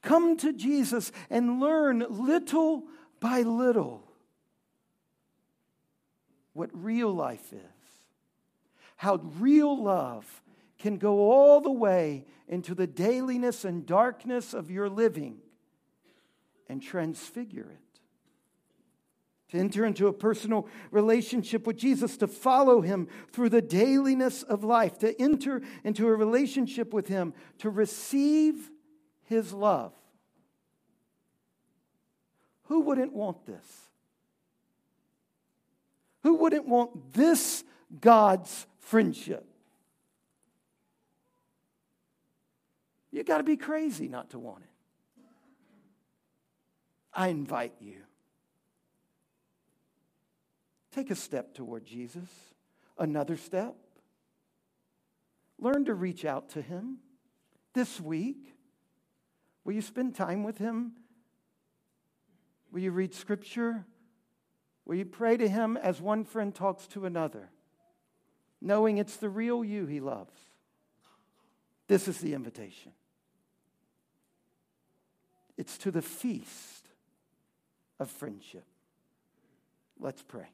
Come 0.02 0.36
to 0.38 0.52
Jesus 0.52 1.12
and 1.30 1.60
learn 1.60 2.04
little 2.10 2.86
by 3.20 3.44
little 3.44 4.02
what 6.54 6.72
real 6.74 7.14
life 7.14 7.54
is, 7.54 8.02
how 8.96 9.18
real 9.38 9.80
love 9.80 10.42
can 10.80 10.98
go 10.98 11.32
all 11.32 11.62
the 11.62 11.70
way 11.70 12.26
into 12.48 12.74
the 12.74 12.88
dailiness 12.88 13.64
and 13.64 13.86
darkness 13.86 14.56
of 14.56 14.72
your 14.72 14.90
living 14.90 15.38
and 16.68 16.82
transfigure 16.82 17.70
it. 17.70 17.85
To 19.50 19.58
enter 19.58 19.86
into 19.86 20.08
a 20.08 20.14
personal 20.14 20.68
relationship 20.92 21.68
with 21.68 21.78
Jesus, 21.78 22.18
to 22.18 22.28
follow 22.28 22.82
him 22.82 23.08
through 23.32 23.50
the 23.50 23.62
dailiness 23.62 24.44
of 24.44 24.64
life, 24.64 24.98
to 25.00 25.20
enter 25.22 25.62
into 25.84 26.08
a 26.08 26.16
relationship 26.16 26.94
with 26.94 27.08
him, 27.08 27.34
to 27.60 27.70
receive 27.70 28.72
his 29.24 29.54
love. 29.54 29.94
Who 32.64 32.82
wouldn't 32.82 33.14
want 33.14 33.46
this? 33.46 33.66
Who 36.24 36.36
wouldn't 36.36 36.68
want 36.68 37.14
this 37.14 37.64
God's 38.02 38.66
friendship? 38.80 39.46
You 43.12 43.24
got 43.24 43.38
to 43.38 43.44
be 43.44 43.58
crazy 43.58 44.08
not 44.08 44.32
to 44.32 44.40
want 44.40 44.64
it. 44.64 45.24
I 47.14 47.28
invite 47.28 47.74
you. 47.80 48.05
Take 50.96 51.12
a 51.12 51.16
step 51.16 51.54
toward 51.54 51.86
Jesus, 51.86 52.30
another 52.98 53.36
step. 53.36 53.76
Learn 55.60 55.84
to 55.86 55.94
reach 55.94 56.24
out 56.24 56.52
to 56.52 56.62
Him 56.62 57.00
this 57.74 58.00
week. 58.00 58.54
Will 59.66 59.74
you 59.74 59.82
spend 59.82 60.16
time 60.16 60.44
with 60.44 60.58
Him? 60.58 60.94
Will 62.72 62.80
you 62.80 62.92
read 62.92 63.14
Scripture? 63.14 63.84
Will 64.86 64.96
you 64.96 65.04
pray 65.04 65.36
to 65.36 65.50
Him 65.50 65.76
as 65.76 66.00
one 66.00 66.24
friend 66.24 66.56
talks 66.56 66.88
to 66.88 67.06
another, 67.06 67.50
knowing 68.62 68.98
it's 68.98 69.18
the 69.18 69.28
real 69.28 69.66
you 69.66 69.88
He 69.88 70.00
loves? 70.00 70.40
This 71.90 72.08
is 72.08 72.20
the 72.20 72.34
invitation. 72.34 72.94
It's 75.58 75.78
to 75.80 75.92
the 75.92 76.02
feast 76.02 76.88
of 78.00 78.10
friendship. 78.10 78.64
Let's 80.00 80.24
pray. 80.24 80.48